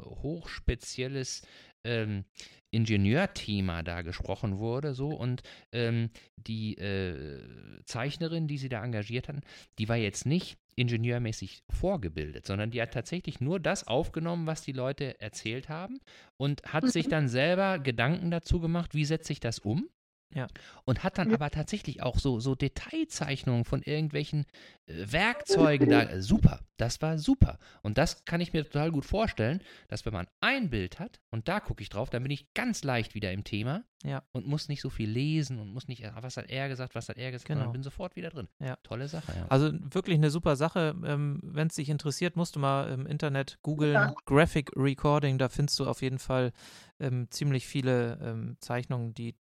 [0.04, 1.42] hochspezielles
[1.84, 2.24] ähm,
[2.70, 7.40] Ingenieurthema da gesprochen wurde, so und ähm, die äh,
[7.84, 9.42] Zeichnerin, die sie da engagiert hatten,
[9.78, 14.72] die war jetzt nicht ingenieurmäßig vorgebildet, sondern die hat tatsächlich nur das aufgenommen, was die
[14.72, 15.98] Leute erzählt haben
[16.36, 17.10] und hat sich Mhm.
[17.10, 19.88] dann selber Gedanken dazu gemacht, wie setze ich das um
[20.32, 20.48] Ja.
[20.84, 21.36] und hat dann Ja.
[21.36, 24.46] aber tatsächlich auch so, so Detailzeichnungen von irgendwelchen
[24.86, 26.02] äh, Werkzeugen da.
[26.02, 27.58] Äh, super, das war super.
[27.82, 31.48] Und das kann ich mir total gut vorstellen, dass wenn man ein Bild hat und
[31.48, 34.22] da gucke ich drauf, dann bin ich ganz leicht wieder im Thema Ja.
[34.32, 37.08] und muss nicht so viel lesen und muss nicht, äh, was hat er gesagt, was
[37.08, 37.60] hat er gesagt, Genau.
[37.60, 38.48] sondern bin sofort wieder drin.
[38.60, 38.76] Ja.
[38.82, 39.46] Tolle Sache, ja.
[39.48, 40.94] Also wirklich eine super Sache.
[41.04, 44.14] Ähm, Wenn es dich interessiert, musst du mal im Internet googeln, Ja.
[44.26, 46.52] Graphic Recording, da findest du auf jeden Fall
[47.00, 49.34] ähm, ziemlich viele ähm, Zeichnungen, die,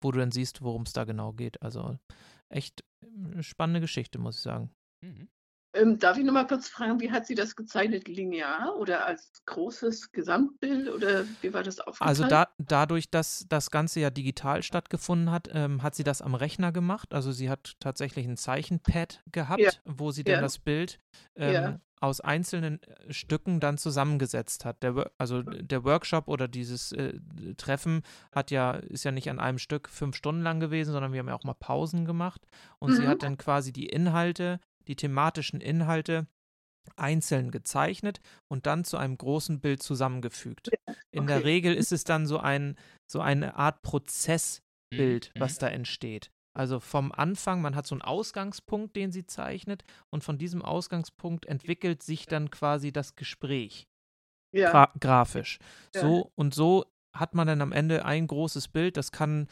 [0.00, 1.60] wo du dann siehst, worum es da genau geht.
[1.62, 1.98] Also
[2.48, 4.70] echt äh, spannende Geschichte, muss ich sagen.
[5.02, 5.28] Mhm.
[5.72, 8.08] Ähm, darf ich noch mal kurz fragen, wie hat sie das gezeichnet?
[8.08, 12.08] Linear oder als großes Gesamtbild oder wie war das aufgeteilt?
[12.08, 16.34] Also da, dadurch, dass das Ganze ja digital stattgefunden hat, ähm, hat sie das am
[16.34, 17.14] Rechner gemacht.
[17.14, 19.70] Also sie hat tatsächlich ein Zeichenpad gehabt, Ja.
[19.84, 20.40] wo sie dann Ja.
[20.40, 20.98] das Bild
[21.36, 21.80] ähm, Ja.
[22.00, 24.82] aus einzelnen äh, Stücken dann zusammengesetzt hat.
[24.82, 27.20] Der, also der Workshop oder dieses äh,
[27.58, 28.02] Treffen
[28.32, 31.28] hat ja, ist ja nicht an einem Stück fünf Stunden lang gewesen, sondern wir haben
[31.28, 32.40] ja auch mal Pausen gemacht.
[32.78, 33.08] Und sie Mhm.
[33.08, 34.58] hat dann quasi die Inhalte,
[34.90, 36.26] die thematischen Inhalte
[36.96, 38.20] einzeln gezeichnet
[38.50, 40.70] und dann zu einem großen Bild zusammengefügt.
[41.12, 41.46] In der okay.
[41.46, 42.76] Regel ist es dann so ein
[43.08, 45.40] so eine Art Prozessbild, Mhm.
[45.40, 46.30] was da entsteht.
[46.52, 51.46] Also vom Anfang, man hat so einen Ausgangspunkt, den sie zeichnet, und von diesem Ausgangspunkt
[51.46, 53.86] entwickelt sich dann quasi das Gespräch
[54.52, 54.70] ja.
[54.70, 55.60] gra grafisch.
[55.94, 56.00] Ja.
[56.00, 56.86] So und so
[57.16, 59.46] hat man dann am Ende ein großes Bild, das kann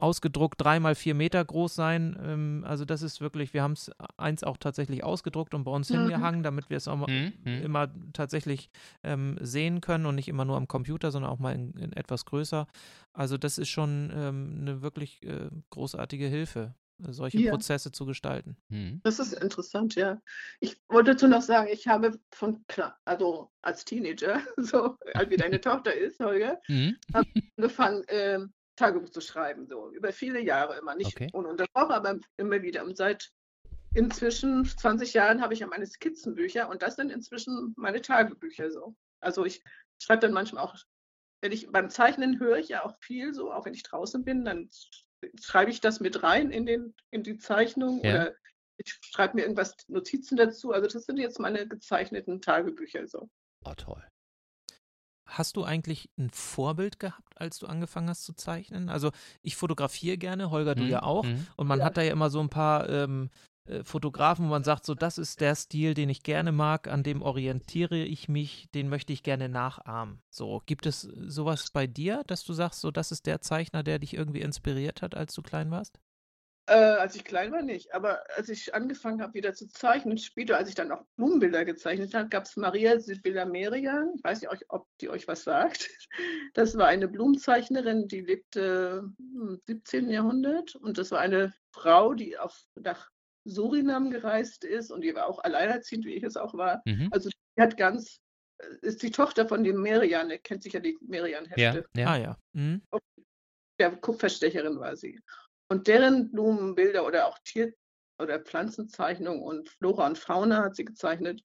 [0.00, 2.18] ausgedruckt drei mal vier Meter groß sein.
[2.22, 5.90] Ähm, also das ist wirklich, wir haben es eins auch tatsächlich ausgedruckt und bei uns
[5.90, 5.94] Mhm.
[5.96, 7.32] hingehangen, damit wir es auch Mhm.
[7.44, 7.62] Mhm.
[7.62, 8.70] immer tatsächlich
[9.02, 12.24] ähm, sehen können und nicht immer nur am Computer, sondern auch mal in, in etwas
[12.24, 12.66] größer.
[13.12, 17.50] Also das ist schon ähm, eine wirklich äh, großartige Hilfe, solche Ja.
[17.50, 18.56] Prozesse zu gestalten.
[18.68, 19.00] Mhm.
[19.02, 20.20] Das ist interessant, ja.
[20.60, 25.36] Ich wollte dazu noch sagen, ich habe von, klar, also als Teenager, so alt wie
[25.38, 26.96] deine Tochter ist, Holger, Mhm.
[27.56, 31.28] angefangen, ähm, Tagebuch zu schreiben, so über viele Jahre immer, nicht Okay.
[31.32, 32.84] ohne Unterbrochen, aber immer wieder.
[32.84, 33.30] Und seit
[33.94, 38.94] inzwischen 20 Jahren habe ich ja meine Skizzenbücher und das sind inzwischen meine Tagebücher so.
[39.20, 39.62] Also ich
[40.02, 40.74] schreibe dann manchmal auch,
[41.42, 44.44] wenn ich beim Zeichnen höre ich ja auch viel so, auch wenn ich draußen bin,
[44.44, 44.70] dann
[45.40, 48.10] schreibe ich das mit rein in, den, in die Zeichnung Ja.
[48.14, 48.34] oder
[48.78, 50.72] ich schreibe mir irgendwas Notizen dazu.
[50.72, 53.28] Also das sind jetzt meine gezeichneten Tagebücher so.
[53.64, 54.02] Oh, toll.
[55.30, 58.88] Hast du eigentlich ein Vorbild gehabt, als du angefangen hast zu zeichnen?
[58.88, 59.10] Also
[59.42, 60.90] ich fotografiere gerne, Holger, du Mhm.
[60.90, 61.24] ja auch.
[61.24, 61.46] Mhm.
[61.56, 61.84] Und man Ja.
[61.86, 63.30] hat da ja immer so ein paar ähm,
[63.64, 67.02] äh, Fotografen, wo man sagt, so das ist der Stil, den ich gerne mag, an
[67.02, 70.20] dem orientiere ich mich, den möchte ich gerne nachahmen.
[70.30, 73.98] So, gibt es sowas bei dir, dass du sagst, so das ist der Zeichner, der
[73.98, 76.00] dich irgendwie inspiriert hat, als du klein warst?
[76.70, 80.56] Äh, als ich klein war nicht, aber als ich angefangen habe wieder zu zeichnen, später,
[80.56, 84.12] als ich dann auch Blumenbilder gezeichnet habe, gab es Maria Sibylla Merian.
[84.14, 85.88] Ich weiß nicht, ob die euch was sagt.
[86.54, 90.10] Das war eine Blumenzeichnerin, die lebte im 17.
[90.10, 93.08] Jahrhundert und das war eine Frau, die auf, nach
[93.44, 96.82] Surinam gereist ist und die war auch alleinerziehend, wie ich es auch war.
[96.86, 97.08] Mhm.
[97.12, 98.20] Also die hat ganz
[98.82, 101.84] ist die Tochter von dem Merian, er kennt sich ja die Merian-Hefte.
[101.94, 102.06] Ja, ja.
[102.08, 102.36] Ah ja.
[102.52, 102.82] Mhm.
[103.78, 105.18] Der Kupferstecherin war sie.
[105.70, 107.72] Und deren Blumenbilder oder auch Tier-
[108.20, 111.42] oder Pflanzenzeichnungen und Flora und Fauna hat sie gezeichnet.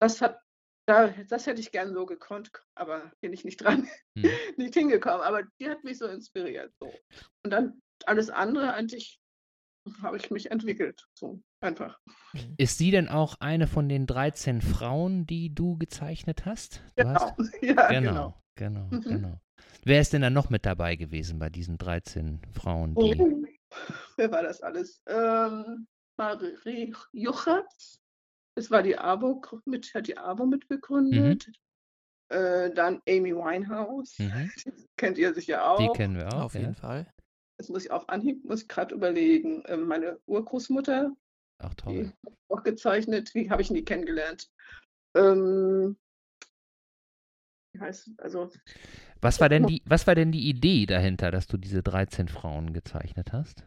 [0.00, 0.38] Das hat,
[0.86, 4.24] da, das hätte ich gern so gekonnt, aber bin ich nicht dran, Hm.
[4.56, 5.22] nicht hingekommen.
[5.22, 6.72] Aber die hat mich so inspiriert.
[6.80, 6.92] So.
[7.42, 9.20] Und dann alles andere eigentlich
[10.02, 11.06] habe ich mich entwickelt.
[11.14, 11.98] So einfach.
[12.58, 16.82] Ist sie denn auch eine von den 13 Frauen, die du gezeichnet hast?
[16.96, 17.14] Du Genau.
[17.14, 19.00] hast Ja, genau, genau, Mhm.
[19.00, 19.40] genau.
[19.84, 23.42] Wer ist denn da noch mit dabei gewesen bei diesen 13 Frauen, die Oh,
[24.16, 25.02] wer war das alles?
[25.06, 25.86] Ähm,
[26.16, 28.00] Marie Juchatz,
[28.56, 31.50] das war die AWO, mit, hat die AWO mitbegründet.
[32.30, 34.50] Äh, dann Amy Winehouse, Mhm.
[34.98, 35.78] kennt ihr sicher auch.
[35.78, 36.42] Die kennen wir auch.
[36.44, 36.60] Auf ja.
[36.60, 37.06] jeden Fall.
[37.56, 39.62] Das muss ich auf Anhieb, muss ich gerade überlegen.
[39.66, 41.10] Ähm, meine Urgroßmutter,
[41.58, 42.12] Ach die toll.
[42.26, 44.48] hat auch gezeichnet, wie habe ich nie kennengelernt.
[45.16, 45.96] Ähm,
[47.80, 48.50] heißt, also
[49.20, 52.72] Was war denn die, was war denn die Idee dahinter, dass du diese 13 Frauen
[52.72, 53.64] gezeichnet hast?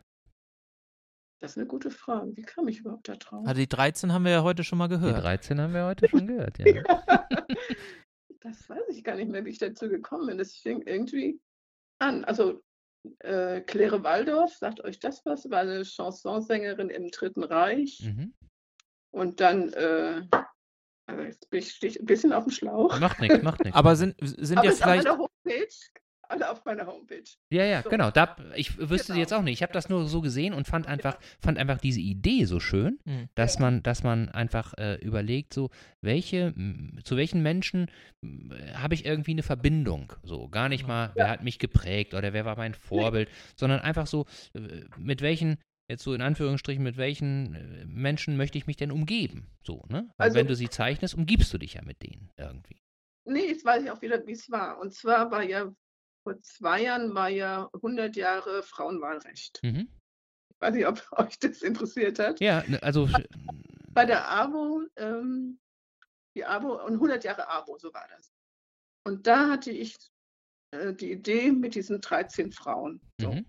[1.41, 2.37] das ist eine gute Frage.
[2.37, 3.45] Wie kam ich überhaupt da drauf?
[3.47, 5.23] Also die 13 haben wir ja heute schon mal Die gehört.
[5.23, 6.65] 13 haben wir heute schon gehört, ja.
[8.41, 10.37] das weiß ich gar nicht mehr, wie ich dazu gekommen bin.
[10.37, 11.41] Das fing irgendwie
[11.97, 12.23] an.
[12.25, 12.61] Also
[13.19, 15.49] äh, Claire Waldorf, sagt euch das was?
[15.49, 18.01] War eine Chansonsängerin im Dritten Reich.
[18.03, 18.35] Mhm.
[19.09, 20.21] Und dann, äh,
[21.11, 22.99] also jetzt bin ich ein bisschen auf dem Schlauch.
[22.99, 23.77] Macht nichts, macht nichts.
[23.77, 25.05] Aber sind, sind Aber ja ist auf vielleicht.
[25.05, 25.67] meiner Homepage.
[26.29, 27.23] Alle auf meiner Homepage.
[27.51, 27.89] Ja, ja, So.
[27.89, 28.09] genau.
[28.09, 29.19] Da, ich wüsste Genau.
[29.19, 29.55] jetzt auch nicht.
[29.55, 32.99] Ich habe das nur so gesehen und fand einfach, fand einfach diese Idee so schön,
[33.03, 33.27] Mhm.
[33.35, 33.61] dass Ja.
[33.61, 36.53] man, dass man einfach äh, überlegt, so welche,
[37.03, 37.87] zu welchen Menschen
[38.23, 40.13] m, habe ich irgendwie eine Verbindung.
[40.23, 40.87] So gar nicht Ja.
[40.87, 45.21] mal, wer hat mich geprägt oder wer war mein Vorbild, sondern einfach so, äh, mit
[45.21, 45.57] welchen
[45.91, 49.47] Jetzt so in Anführungsstrichen, mit welchen äh, Menschen möchte ich mich denn umgeben?
[49.61, 50.09] So, ne?
[50.15, 52.81] Weil Also- wenn du sie zeichnest, umgibst du dich ja mit denen irgendwie.
[53.25, 54.79] Nee, jetzt weiß ich auch wieder, wie es war.
[54.79, 55.69] Und zwar war ja,
[56.23, 59.59] vor zwei Jahren war ja 100 Jahre Frauenwahlrecht.
[59.63, 59.89] Mhm.
[60.49, 62.39] Ich weiß nicht, ob euch das interessiert hat.
[62.39, 63.09] Ja, ne, also
[63.93, 65.59] Bei der AWO, ähm,
[66.37, 68.31] die AWO und 100 Jahre AWO, so war das.
[69.05, 69.97] Und da hatte ich
[70.73, 73.01] äh, die Idee mit diesen 13 Frauen.
[73.19, 73.33] So.
[73.33, 73.45] mhm.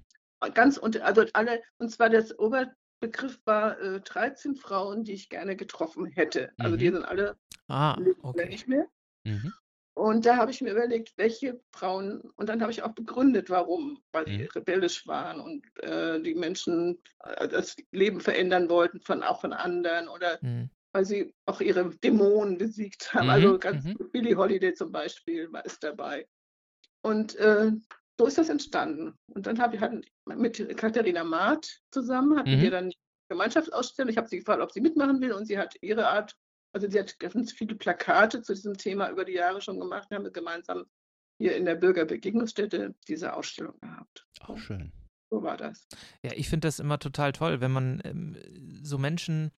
[0.50, 5.56] Ganz unter, also alle, und zwar das Oberbegriff war äh, 13 Frauen, die ich gerne
[5.56, 6.52] getroffen hätte.
[6.58, 6.94] Also die Mhm.
[6.94, 7.36] sind alle
[7.68, 8.48] Ah, okay.
[8.48, 8.86] nicht mehr.
[9.24, 9.52] Mhm.
[9.94, 14.02] Und da habe ich mir überlegt, welche Frauen, und dann habe ich auch begründet, warum,
[14.12, 14.48] weil sie Mhm.
[14.54, 20.08] rebellisch waren und äh, die Menschen äh, das Leben verändern wollten, von, auch von anderen
[20.08, 20.70] oder Mhm.
[20.94, 23.26] weil sie auch ihre Dämonen besiegt haben.
[23.26, 24.10] Mhm, Also ganz mhm.
[24.12, 26.26] Billie Holiday zum Beispiel war ist dabei.
[27.02, 27.72] Und äh,
[28.18, 29.14] so ist das entstanden.
[29.34, 32.60] Und dann habe ich halt mit Katharina Maat zusammen, hatten Mhm.
[32.62, 32.92] wir dann eine
[33.30, 34.10] Gemeinschaftsausstellung.
[34.10, 36.36] Ich habe sie gefragt, ob sie mitmachen will und sie hat ihre Art,
[36.74, 40.10] also sie hat ganz viele Plakate zu diesem Thema über die Jahre schon gemacht.
[40.10, 40.84] Wir haben gemeinsam
[41.38, 44.26] hier in der Bürgerbegegnungsstätte diese Ausstellung gehabt.
[44.40, 44.92] Auch schön.
[45.30, 45.88] So war das.
[46.22, 48.36] Ja, ich finde das immer total toll, wenn man ähm,
[48.84, 49.50] so Menschen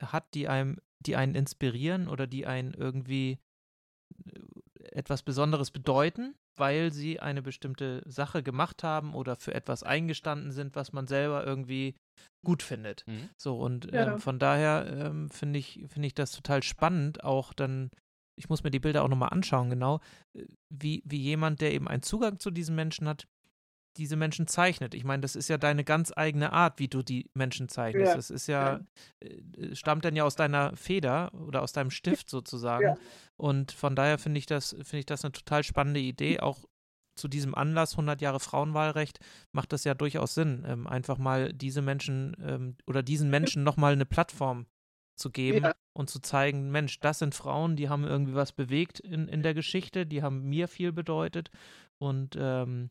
[0.00, 3.40] hat, die einem, die einen inspirieren oder die einen irgendwie
[4.24, 4.40] äh,
[4.92, 10.76] etwas Besonderes bedeuten, weil sie eine bestimmte Sache gemacht haben oder für etwas eingestanden sind,
[10.76, 11.96] was man selber irgendwie
[12.46, 13.04] gut findet.
[13.08, 13.30] Mhm.
[13.36, 14.12] So, und Ja.
[14.12, 17.90] ähm, von daher ähm, finde ich, finde ich das total spannend, auch dann,
[18.36, 20.00] ich muss mir die Bilder auch nochmal anschauen, genau,
[20.34, 23.26] äh, wie, wie jemand, der eben einen Zugang zu diesen Menschen hat,
[23.96, 24.94] diese Menschen zeichnet.
[24.94, 28.10] Ich meine, das ist ja deine ganz eigene Art, wie du die Menschen zeichnest.
[28.10, 28.14] Ja.
[28.16, 28.80] Das ist ja,
[29.20, 32.84] äh, stammt dann ja aus deiner Feder oder aus deinem Stift sozusagen.
[32.84, 32.96] Ja.
[33.36, 36.40] Und von daher finde ich das, finde ich das eine total spannende Idee.
[36.40, 36.64] Auch
[37.16, 39.18] zu diesem Anlass 100 Jahre Frauenwahlrecht
[39.52, 43.92] macht das ja durchaus Sinn, ähm, einfach mal diese Menschen ähm, oder diesen Menschen nochmal
[43.92, 44.66] eine Plattform
[45.16, 45.74] zu geben Ja.
[45.92, 49.52] und zu zeigen, Mensch, das sind Frauen, die haben irgendwie was bewegt in, in der
[49.52, 51.50] Geschichte, die haben mir viel bedeutet
[51.98, 52.88] und ähm,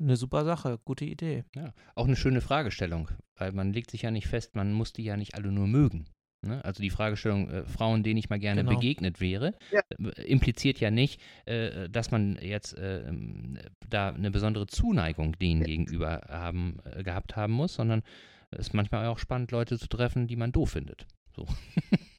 [0.00, 1.44] eine super Sache, gute Idee.
[1.54, 5.04] Ja, auch eine schöne Fragestellung, weil man legt sich ja nicht fest, man muss die
[5.04, 6.06] ja nicht alle nur mögen.
[6.42, 6.64] Ne?
[6.64, 8.74] Also die Fragestellung, äh, Frauen, denen ich mal gerne Genau.
[8.76, 9.82] begegnet wäre, Ja.
[9.98, 13.58] äh, impliziert ja nicht, äh, dass man jetzt äh, ähm,
[13.90, 18.02] da eine besondere Zuneigung denen gegenüber haben, äh, gehabt haben muss, sondern
[18.50, 21.06] es ist manchmal auch spannend, Leute zu treffen, die man doof findet.
[21.36, 21.46] So.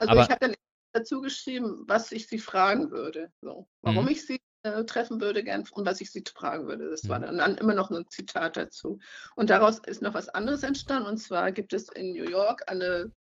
[0.00, 0.54] Also Aber- ich habe dann
[0.92, 3.30] dazu geschrieben, was ich sie fragen würde.
[3.42, 4.10] So, warum Mhm.
[4.10, 6.90] ich sie äh, treffen würde gern und was ich sie fragen würde.
[6.90, 7.38] Das war Mhm.
[7.38, 8.98] dann, immer noch ein Zitat dazu.
[9.36, 11.08] Und daraus ist noch was anderes entstanden.
[11.08, 13.12] Und zwar gibt es in New York eine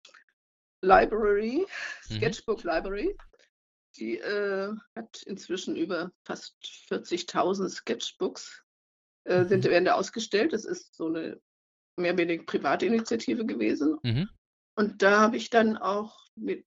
[0.81, 1.65] Library,
[2.09, 2.15] Mhm.
[2.15, 3.17] Sketchbook Library.
[3.97, 6.55] Die äh, hat inzwischen über fast
[6.89, 8.63] 40.000 Sketchbooks,
[9.25, 9.69] äh, sind, Mhm.
[9.69, 10.53] werden da ausgestellt.
[10.53, 11.39] Das ist so eine
[11.97, 13.97] mehr oder weniger private Initiative gewesen.
[14.03, 14.29] Mhm.
[14.75, 16.17] Und da habe ich dann auch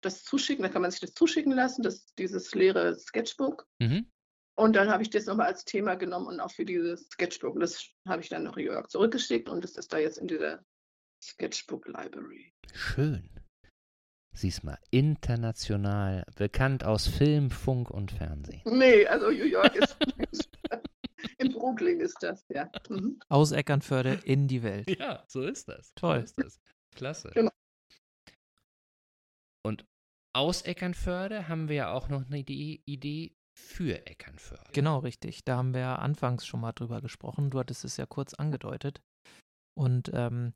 [0.03, 3.67] das zuschicken, dann kann man sich das zuschicken lassen, das, dieses leere Sketchbook.
[3.79, 4.12] Mhm.
[4.55, 7.59] Und dann habe ich das nochmal als Thema genommen und auch für dieses Sketchbook.
[7.59, 10.63] Das habe ich dann nach New York zurückgeschickt und das ist da jetzt in dieser
[11.23, 12.53] Sketchbook Library.
[12.75, 13.29] Schön.
[14.35, 18.63] Siehst mal, international, bekannt aus Film, Funk und Fernsehen.
[18.65, 19.99] Nee, also New York ist.
[21.39, 22.71] in Brooklyn ist das, ja.
[22.89, 23.21] Mhm.
[23.29, 24.89] Aus Eckernförde in die Welt.
[24.99, 25.93] Ja, so ist das.
[25.95, 26.21] Toll.
[26.21, 26.61] So ist das.
[26.95, 27.31] Klasse.
[27.35, 27.51] Genau.
[29.65, 29.85] Und
[30.35, 34.71] aus Eckernförde haben wir ja auch noch eine Idee, Idee für Eckernförde.
[34.73, 35.45] Genau, richtig.
[35.45, 37.51] Da haben wir anfangs schon mal drüber gesprochen.
[37.51, 39.01] Du hattest es ja kurz angedeutet.
[39.79, 40.55] Und ähm,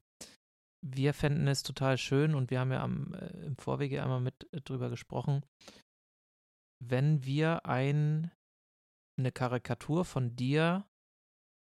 [0.84, 4.52] wir fänden es total schön und wir haben ja am, äh, im Vorwege einmal mit
[4.52, 5.44] äh, drüber gesprochen,
[6.84, 8.30] wenn wir ein,
[9.18, 10.86] eine Karikatur von dir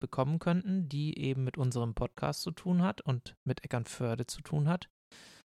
[0.00, 4.68] bekommen könnten, die eben mit unserem Podcast zu tun hat und mit Eckernförde zu tun
[4.68, 4.88] hat.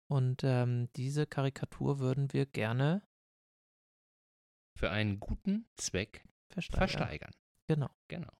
[0.09, 3.01] Und ähm, diese Karikatur würden wir gerne
[4.77, 6.89] Für einen guten Zweck versteigern.
[6.89, 7.31] versteigern.
[7.67, 7.89] Genau.
[8.07, 8.31] Genau.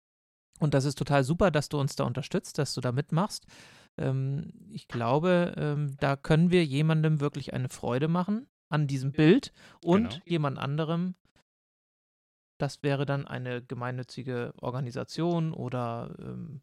[0.60, 3.46] Und das ist total super, dass du uns da unterstützt, dass du da mitmachst.
[3.98, 9.52] Ähm, ich glaube, ähm, da können wir jemandem wirklich eine Freude machen an diesem Bild
[9.84, 10.22] und Genau.
[10.26, 11.16] jemand anderem.
[12.60, 16.62] Das wäre dann eine gemeinnützige Organisation oder ähm,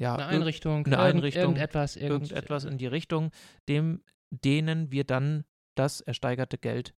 [0.00, 3.30] ja, Eine Einrichtung, eine Einrichtung, irgendetwas, irgend- irgendetwas in die Richtung,
[3.68, 5.44] dem, denen wir dann
[5.76, 6.94] das ersteigerte Geld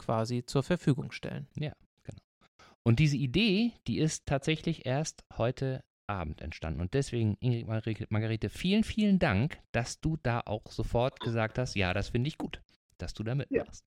[0.00, 1.46] quasi zur Verfügung stellen.
[2.82, 6.80] Und diese Idee, die ist tatsächlich erst heute Abend entstanden.
[6.80, 11.92] Und deswegen, Ingrid Margarete, vielen, vielen Dank, dass du da auch sofort gesagt hast, ja,
[11.92, 12.62] das finde ich gut,
[12.98, 13.84] dass du da mitmachst.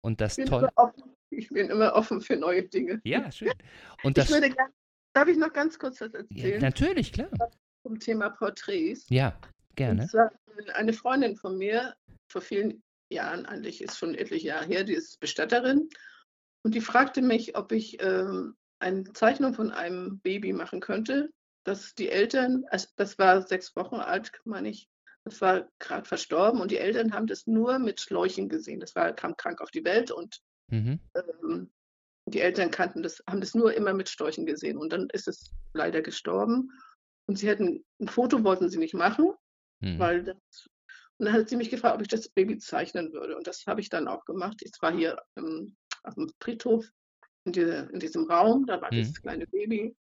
[0.00, 0.60] Und das Ich bin, toll.
[0.62, 3.00] immer offen, ich bin immer offen für neue Dinge.
[3.04, 3.52] Ja, schön.
[4.04, 4.72] Und Ich das, würde gerne,
[5.12, 7.28] darf ich noch ganz kurz was ja, erzählen natürlich, klar.
[7.82, 9.06] zum Thema Porträts?
[9.10, 9.38] Ja,
[9.74, 10.02] gerne.
[10.02, 10.30] Und zwar
[10.74, 11.94] eine Freundin von mir,
[12.30, 15.88] vor vielen Jahren, eigentlich ist schon etliche Jahre her, die ist Bestatterin.
[16.64, 21.30] Und die fragte mich, ob ich ähm, eine Zeichnung von einem Baby machen könnte,
[21.64, 24.88] das die Eltern, also das war sechs Wochen alt, meine ich,
[25.24, 28.80] das war gerade verstorben und die Eltern haben das nur mit Schläuchen gesehen.
[28.80, 30.40] Das war, kam krank auf die Welt und
[30.70, 31.00] Mhm.
[31.14, 31.70] ähm,
[32.26, 35.50] die Eltern kannten das, haben das nur immer mit Schläuchen gesehen und dann ist es
[35.72, 36.70] leider gestorben.
[37.26, 39.32] Und sie hätten ein Foto wollten sie nicht machen,
[39.80, 39.98] Mhm.
[39.98, 40.68] weil das,
[41.18, 43.36] und dann hat sie mich gefragt, ob ich das Baby zeichnen würde.
[43.36, 44.60] Und das habe ich dann auch gemacht.
[44.62, 46.86] Ich war hier ähm, auf dem Friedhof
[47.44, 48.96] in, diese, in diesem Raum, da war Mhm.
[48.96, 49.96] dieses kleine Baby.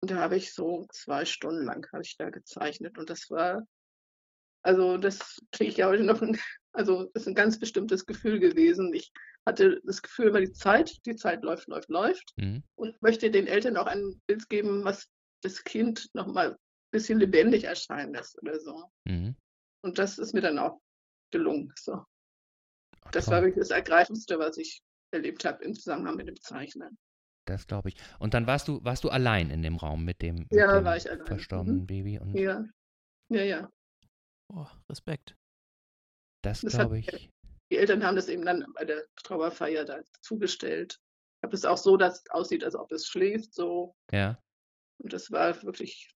[0.00, 2.98] Und da habe ich so zwei Stunden lang habe ich da gezeichnet.
[2.98, 3.66] Und das war,
[4.62, 6.38] also das kriege ich ja heute noch, ein,
[6.72, 8.92] also das ist ein ganz bestimmtes Gefühl gewesen.
[8.94, 9.12] Ich
[9.46, 12.62] hatte das Gefühl immer die Zeit, die Zeit läuft, läuft, läuft Mhm.
[12.76, 15.08] und möchte den Eltern auch ein Bild geben, was
[15.42, 16.56] das Kind nochmal ein
[16.92, 18.90] bisschen lebendig erscheinen lässt oder so.
[19.04, 19.34] Mhm.
[19.84, 20.80] Und das ist mir dann auch
[21.30, 21.70] gelungen.
[21.76, 22.04] So.
[23.12, 23.34] Das toll.
[23.34, 26.96] war wirklich das Ergreifendste, was ich erlebt habe im Zusammenhang mit dem Zeichnen.
[27.46, 27.96] Das glaube ich.
[28.18, 30.84] Und dann warst du, warst du allein in dem Raum mit dem, mit Ja, dem
[30.86, 31.26] war ich allein.
[31.26, 31.86] verstorbenen Mhm.
[31.86, 32.18] Baby.
[32.18, 32.64] Und Ja,
[33.28, 33.70] ja, ja.
[34.48, 35.36] Oh, Respekt.
[36.42, 37.30] das Das glaube ich.
[37.70, 40.98] Die Eltern haben das eben dann bei der Trauerfeier da zugestellt.
[41.40, 43.52] Ich habe es auch so, dass es aussieht, als ob es schläft.
[43.52, 43.94] So.
[44.10, 44.38] Ja,
[45.02, 46.08] Und das war wirklich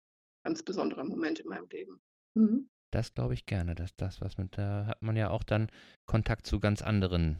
[0.44, 2.00] ein ganz besonderer Moment in meinem Leben.
[2.34, 2.68] Mhm.
[2.90, 3.74] Das glaube ich gerne.
[3.74, 5.70] Dass das, was mit, da hat man ja auch dann
[6.06, 7.38] Kontakt zu ganz anderen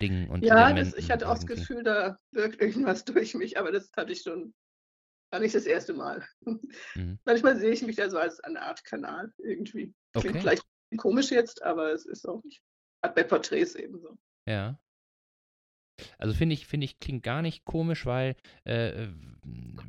[0.00, 1.60] Dingen und Ja, das, ich hatte auch das irgendwie.
[1.60, 4.54] Gefühl, da wirkt irgendwas durch mich, aber das hatte ich schon,
[5.30, 6.26] war nicht das erste Mal.
[6.94, 7.18] Mhm.
[7.24, 9.94] Manchmal sehe ich mich da so als eine Art Kanal irgendwie.
[10.12, 10.40] Klingt Okay.
[10.40, 10.64] vielleicht
[10.96, 12.62] komisch jetzt, aber es ist auch nicht.
[13.02, 14.16] Hat bei Porträts ebenso.
[14.48, 14.78] Ja.
[16.18, 19.08] Also finde ich, finde ich, klingt gar nicht komisch, weil äh,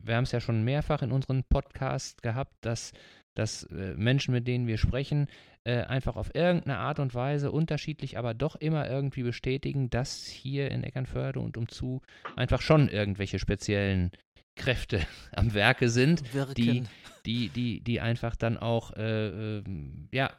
[0.04, 2.92] wir haben es ja schon mehrfach in unseren Podcasts gehabt, dass,
[3.36, 5.28] dass äh, Menschen, mit denen wir sprechen,
[5.64, 10.72] äh, einfach auf irgendeine Art und Weise unterschiedlich, aber doch immer irgendwie bestätigen, dass hier
[10.72, 12.02] in Eckernförde und umzu
[12.36, 14.12] einfach schon irgendwelche speziellen
[14.56, 15.02] Kräfte
[15.34, 16.88] am Werke sind, Wirken.
[17.26, 20.32] die, die, die einfach dann auch, äh, ähm, ja,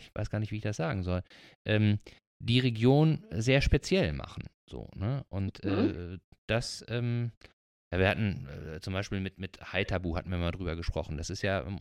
[0.00, 1.22] ich weiß gar nicht, wie ich das sagen soll,
[1.64, 1.98] ähm,
[2.38, 4.44] die Region sehr speziell machen.
[4.68, 5.24] So, ne?
[5.28, 7.32] Und äh, das, ähm,
[7.92, 11.16] ja, wir hatten äh, zum Beispiel mit, mit Haitabu hatten wir mal drüber gesprochen.
[11.16, 11.78] Das ist ja ähm,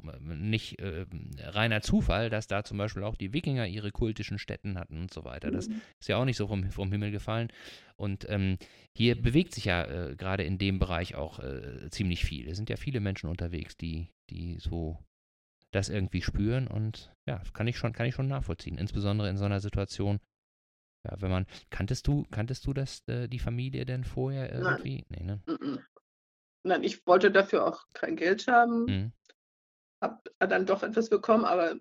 [0.49, 1.06] nicht äh,
[1.39, 5.24] reiner Zufall, dass da zum Beispiel auch die Wikinger ihre kultischen Stätten hatten und so
[5.26, 5.49] weiter.
[5.49, 5.82] Das Mhm.
[5.99, 7.51] ist ja auch nicht so vom, vom Himmel gefallen.
[7.95, 8.58] Und ähm,
[8.95, 12.47] hier bewegt sich ja äh, gerade in dem Bereich auch äh, ziemlich viel.
[12.49, 14.99] Es sind ja viele Menschen unterwegs, die, die so
[15.72, 18.78] das irgendwie spüren und ja, kann ich schon, kann ich schon nachvollziehen.
[18.78, 20.20] Insbesondere in so einer Situation.
[21.08, 24.78] Ja, wenn man, kanntest du, kanntest du das, äh, die Familie denn vorher Nein.
[24.78, 25.06] irgendwie?
[25.10, 25.41] Nee, ne?
[26.66, 29.13] Nein, ich wollte dafür auch kein Geld haben, Mhm.
[30.01, 31.76] habe dann doch etwas bekommen, aber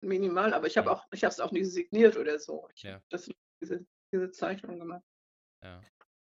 [0.00, 2.66] minimal, aber ich habe auch, ich habe es auch nie signiert oder so.
[2.74, 2.94] Ich Ja.
[2.94, 3.28] habe das
[3.60, 5.02] diese, diese Zeichnung gemacht.
[5.62, 5.82] Ja.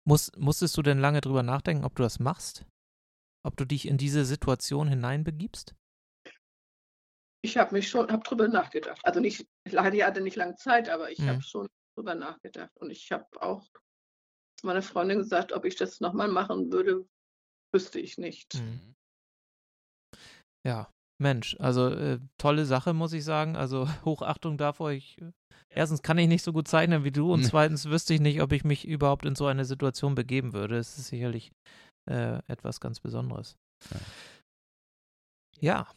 [0.06, 2.66] Muss, musstest du denn lange drüber nachdenken, ob du das machst?
[3.44, 5.74] Ob du dich in diese Situation hineinbegibst?
[7.42, 9.00] Ich habe mich schon, habe drüber nachgedacht.
[9.04, 11.30] Also nicht, ich hatte hatte nicht lange Zeit, aber ich Mhm.
[11.30, 12.72] habe schon drüber nachgedacht.
[12.76, 13.66] Und ich habe auch
[14.58, 17.08] zu meiner Freundin gesagt, ob ich das nochmal machen würde,
[17.78, 18.56] wüsste ich nicht.
[18.56, 18.96] Mhm.
[20.66, 23.56] Ja, Mensch, also äh, tolle Sache, muss ich sagen.
[23.56, 24.92] Also Hochachtung davor.
[24.92, 25.32] Ich, äh,
[25.70, 28.52] erstens kann ich nicht so gut zeichnen wie du und zweitens wüsste ich nicht, ob
[28.52, 30.78] ich mich überhaupt in so eine Situation begeben würde.
[30.78, 31.52] Es ist sicherlich
[32.10, 33.56] äh, etwas ganz Besonderes.
[33.92, 34.00] Ja.
[35.60, 35.92] Ja.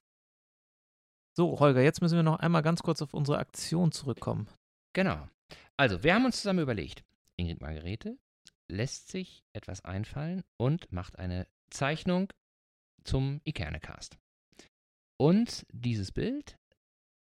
[1.34, 4.48] So, Holger, jetzt müssen wir noch einmal ganz kurz auf unsere Aktion zurückkommen.
[4.94, 5.28] Genau.
[5.78, 7.04] Also, wir haben uns zusammen überlegt,
[7.38, 8.18] Ingrid Margarete
[8.70, 12.32] lässt sich etwas einfallen und macht eine Zeichnung
[13.04, 14.18] zum Ikernecast.
[15.20, 16.56] Und dieses Bild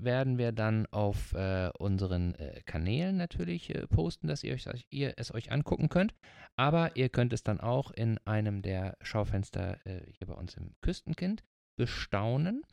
[0.01, 5.13] werden wir dann auf äh, unseren äh, Kanälen natürlich äh, posten, dass ihr, euch, ihr
[5.17, 6.13] es euch angucken könnt.
[6.57, 10.73] Aber ihr könnt es dann auch in einem der Schaufenster äh, hier bei uns im
[10.81, 11.43] Küstenkind
[11.77, 12.63] bestaunen.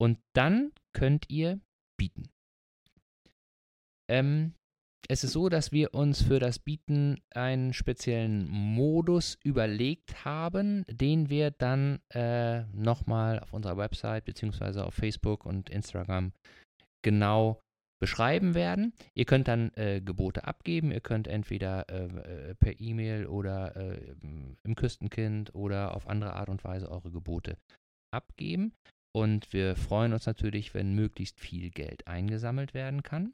[0.00, 1.60] Und dann könnt ihr
[1.98, 2.28] bieten.
[4.08, 4.54] Ähm,
[5.08, 11.28] es ist so, dass wir uns für das Bieten einen speziellen Modus überlegt haben, den
[11.28, 16.32] wir dann äh, nochmal auf unserer Website beziehungsweise auf Facebook und Instagram
[17.02, 17.60] genau
[18.00, 18.92] beschreiben werden.
[19.14, 20.90] Ihr könnt dann äh, Gebote abgeben.
[20.90, 24.14] Ihr könnt entweder äh, äh, per E-Mail oder äh,
[24.62, 27.56] im Küstenkind oder auf andere Art und Weise eure Gebote
[28.12, 28.72] abgeben.
[29.16, 33.32] Und wir freuen uns natürlich, wenn möglichst viel Geld eingesammelt werden kann.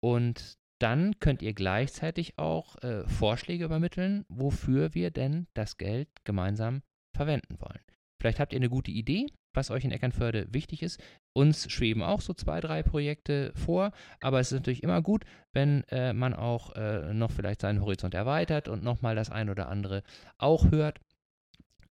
[0.00, 6.82] Und dann könnt ihr gleichzeitig auch äh, Vorschläge übermitteln, wofür wir denn das Geld gemeinsam
[7.14, 7.80] verwenden wollen.
[8.20, 11.02] Vielleicht habt ihr eine gute Idee, was euch in Eckernförde wichtig ist.
[11.32, 15.84] Uns schweben auch so zwei, drei Projekte vor, aber es ist natürlich immer gut, wenn
[15.84, 20.02] äh, man auch äh, noch vielleicht seinen Horizont erweitert und nochmal das ein oder andere
[20.38, 21.00] auch hört.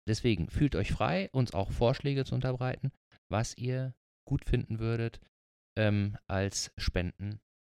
[0.06, 2.92] Deswegen fühlt euch frei, uns auch Vorschläge zu unterbreiten,
[3.28, 3.94] was ihr
[4.24, 5.20] gut finden würdet
[5.76, 6.72] ähm, als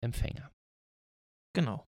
[0.06, 0.50] Spendenempfänger.
[1.54, 1.86] Genau.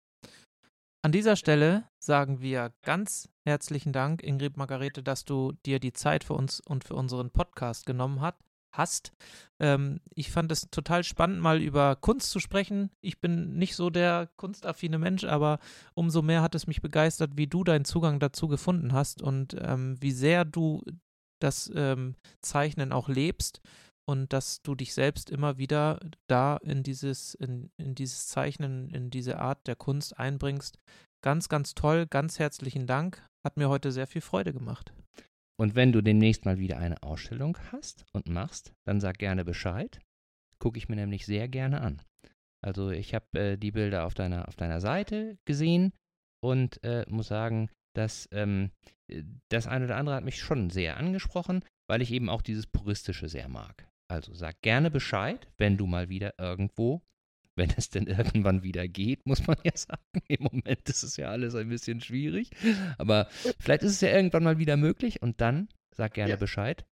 [1.02, 6.24] An dieser Stelle sagen wir ganz herzlichen Dank, Ingrid Margarete, dass du dir die Zeit
[6.24, 8.36] für uns und für unseren Podcast genommen hat,
[8.72, 9.12] hast.
[9.58, 12.90] Ähm, ich fand es total spannend, mal über Kunst zu sprechen.
[13.00, 15.58] Ich bin nicht so der kunstaffine Mensch, aber
[15.94, 19.96] umso mehr hat es mich begeistert, wie du deinen Zugang dazu gefunden hast und ähm,
[20.00, 20.82] wie sehr du
[21.40, 23.62] das ähm, Zeichnen auch lebst
[24.10, 29.08] und dass du dich selbst immer wieder da in dieses, in, in dieses Zeichnen, in
[29.08, 30.80] diese Art der Kunst einbringst.
[31.22, 33.24] Ganz, ganz toll, ganz herzlichen Dank.
[33.46, 34.92] Hat mir heute sehr viel Freude gemacht.
[35.60, 40.00] Und wenn du demnächst mal wieder eine Ausstellung hast und machst, dann sag gerne Bescheid.
[40.58, 42.02] Gucke ich mir nämlich sehr gerne an.
[42.64, 45.92] Also ich habe äh, die Bilder auf deiner, auf deiner Seite gesehen
[46.42, 48.72] und äh, muss sagen, dass ähm,
[49.50, 53.28] das eine oder andere hat mich schon sehr angesprochen, weil ich eben auch dieses Puristische
[53.28, 53.89] sehr mag.
[54.10, 57.00] Also sag gerne Bescheid, wenn du mal wieder irgendwo,
[57.54, 60.02] wenn es denn irgendwann wieder geht, muss man ja sagen.
[60.26, 62.50] Im Moment ist es ja alles ein bisschen schwierig.
[62.98, 63.26] Aber
[63.60, 66.36] vielleicht ist es ja irgendwann mal wieder möglich und dann sag gerne Ja.
[66.36, 66.84] Bescheid.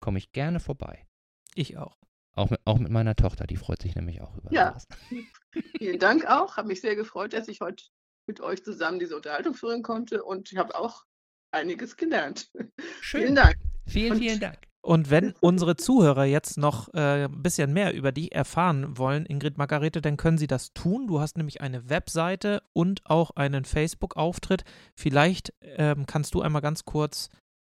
[0.00, 1.06] Komme ich gerne vorbei.
[1.54, 1.96] Ich auch.
[2.34, 4.70] Auch mit, auch mit meiner Tochter, die freut sich nämlich auch über Ja.
[4.70, 4.86] sowas.
[5.78, 6.56] Vielen Dank auch.
[6.56, 7.84] Habe mich sehr gefreut, dass ich heute
[8.26, 11.04] mit euch zusammen diese Unterhaltung führen konnte und ich habe auch
[11.52, 12.50] einiges gelernt.
[13.00, 13.20] Schön.
[13.22, 13.56] Vielen Dank.
[13.86, 14.65] Vielen, Und- vielen Dank.
[14.86, 19.58] Und wenn unsere Zuhörer jetzt noch äh, ein bisschen mehr über dich erfahren wollen, Ingrid
[19.58, 21.08] Margarete, dann können sie das tun.
[21.08, 24.62] Du hast nämlich eine Webseite und auch einen Facebook-Auftritt.
[24.94, 27.30] Vielleicht ähm, kannst du einmal ganz kurz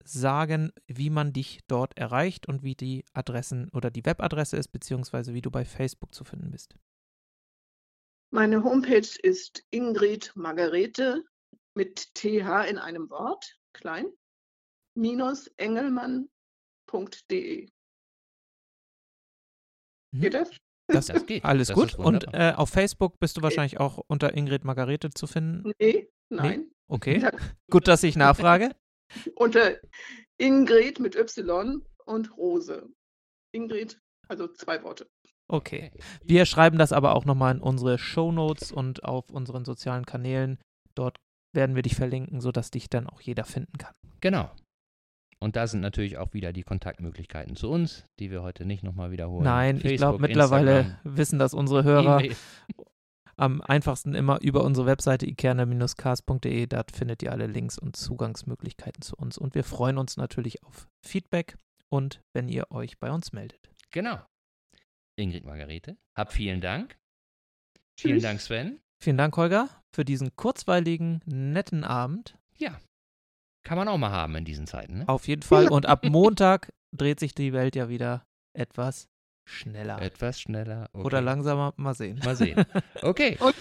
[0.04, 5.34] sagen, wie man dich dort erreicht und wie die Adressen oder die Webadresse ist, beziehungsweise
[5.34, 6.76] wie du bei Facebook zu finden bist.
[8.30, 11.24] Meine Homepage ist Ingrid Margarete
[11.74, 14.06] mit TH in einem Wort, klein,
[14.94, 16.39] minus engelmann.de.
[20.12, 20.20] Mhm.
[20.20, 20.50] Geht das?
[20.88, 21.44] Das, Das geht.
[21.44, 21.94] alles Das gut.
[21.94, 25.72] Und äh, auf Facebook bist du wahrscheinlich auch unter Ingrid Margarete zu finden.
[25.78, 26.70] Nee, nein.
[26.88, 27.30] Okay, Ja,
[27.70, 28.74] gut, dass ich nachfrage.
[29.36, 29.76] Unter
[30.38, 32.88] Ingrid mit Y und Rose.
[33.52, 35.08] Ingrid, also zwei Worte.
[35.48, 35.90] Okay.
[36.22, 40.60] Wir schreiben das aber auch nochmal in unsere Shownotes und auf unseren sozialen Kanälen.
[40.94, 41.16] Dort
[41.52, 43.94] werden wir dich verlinken, sodass dich dann auch jeder finden kann.
[44.20, 44.48] Genau.
[45.42, 49.10] Und da sind natürlich auch wieder die Kontaktmöglichkeiten zu uns, die wir heute nicht nochmal
[49.10, 49.44] wiederholen.
[49.44, 52.36] Nein, ich glaube, Facebook, mittlerweile Instagram, wissen das unsere Hörer E-Mail.
[53.36, 56.66] am einfachsten immer über unsere Webseite ikerne-cast.de.
[56.66, 59.38] Dort findet ihr alle Links und Zugangsmöglichkeiten zu uns.
[59.38, 61.56] Und wir freuen uns natürlich auf Feedback
[61.88, 63.70] und wenn ihr euch bei uns meldet.
[63.92, 64.20] Genau.
[65.16, 65.96] Ingrid Margarete.
[66.14, 66.98] Hab vielen Dank.
[67.98, 68.20] Vielen.
[68.20, 68.80] Dank, Sven.
[69.02, 72.36] Vielen Dank, Holger, für diesen kurzweiligen, netten Abend.
[72.58, 72.78] Ja.
[73.62, 75.08] Kann man auch mal haben in diesen Zeiten, ne?
[75.08, 75.68] Auf jeden Fall.
[75.68, 78.24] Und ab Montag dreht sich die Welt ja wieder
[78.56, 79.08] etwas
[79.48, 80.00] schneller.
[80.00, 80.88] Etwas schneller.
[80.92, 81.04] Okay.
[81.04, 81.72] Oder langsamer.
[81.76, 82.20] Mal sehen.
[82.24, 82.64] Mal sehen.
[83.02, 83.36] Okay.
[83.38, 83.54] Schönen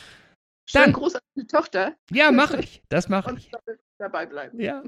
[0.85, 2.81] Dann- Gruß an die Tochter Ja, mach ich.
[2.89, 3.51] Das mache und ich.
[3.97, 4.59] dabei bleiben.
[4.59, 4.83] Ja.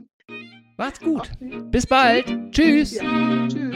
[0.78, 1.30] Macht's gut.
[1.72, 2.26] Bis bald.
[2.51, 2.95] Tschüss.
[2.95, 3.47] Ja.
[3.47, 3.76] Tschüss.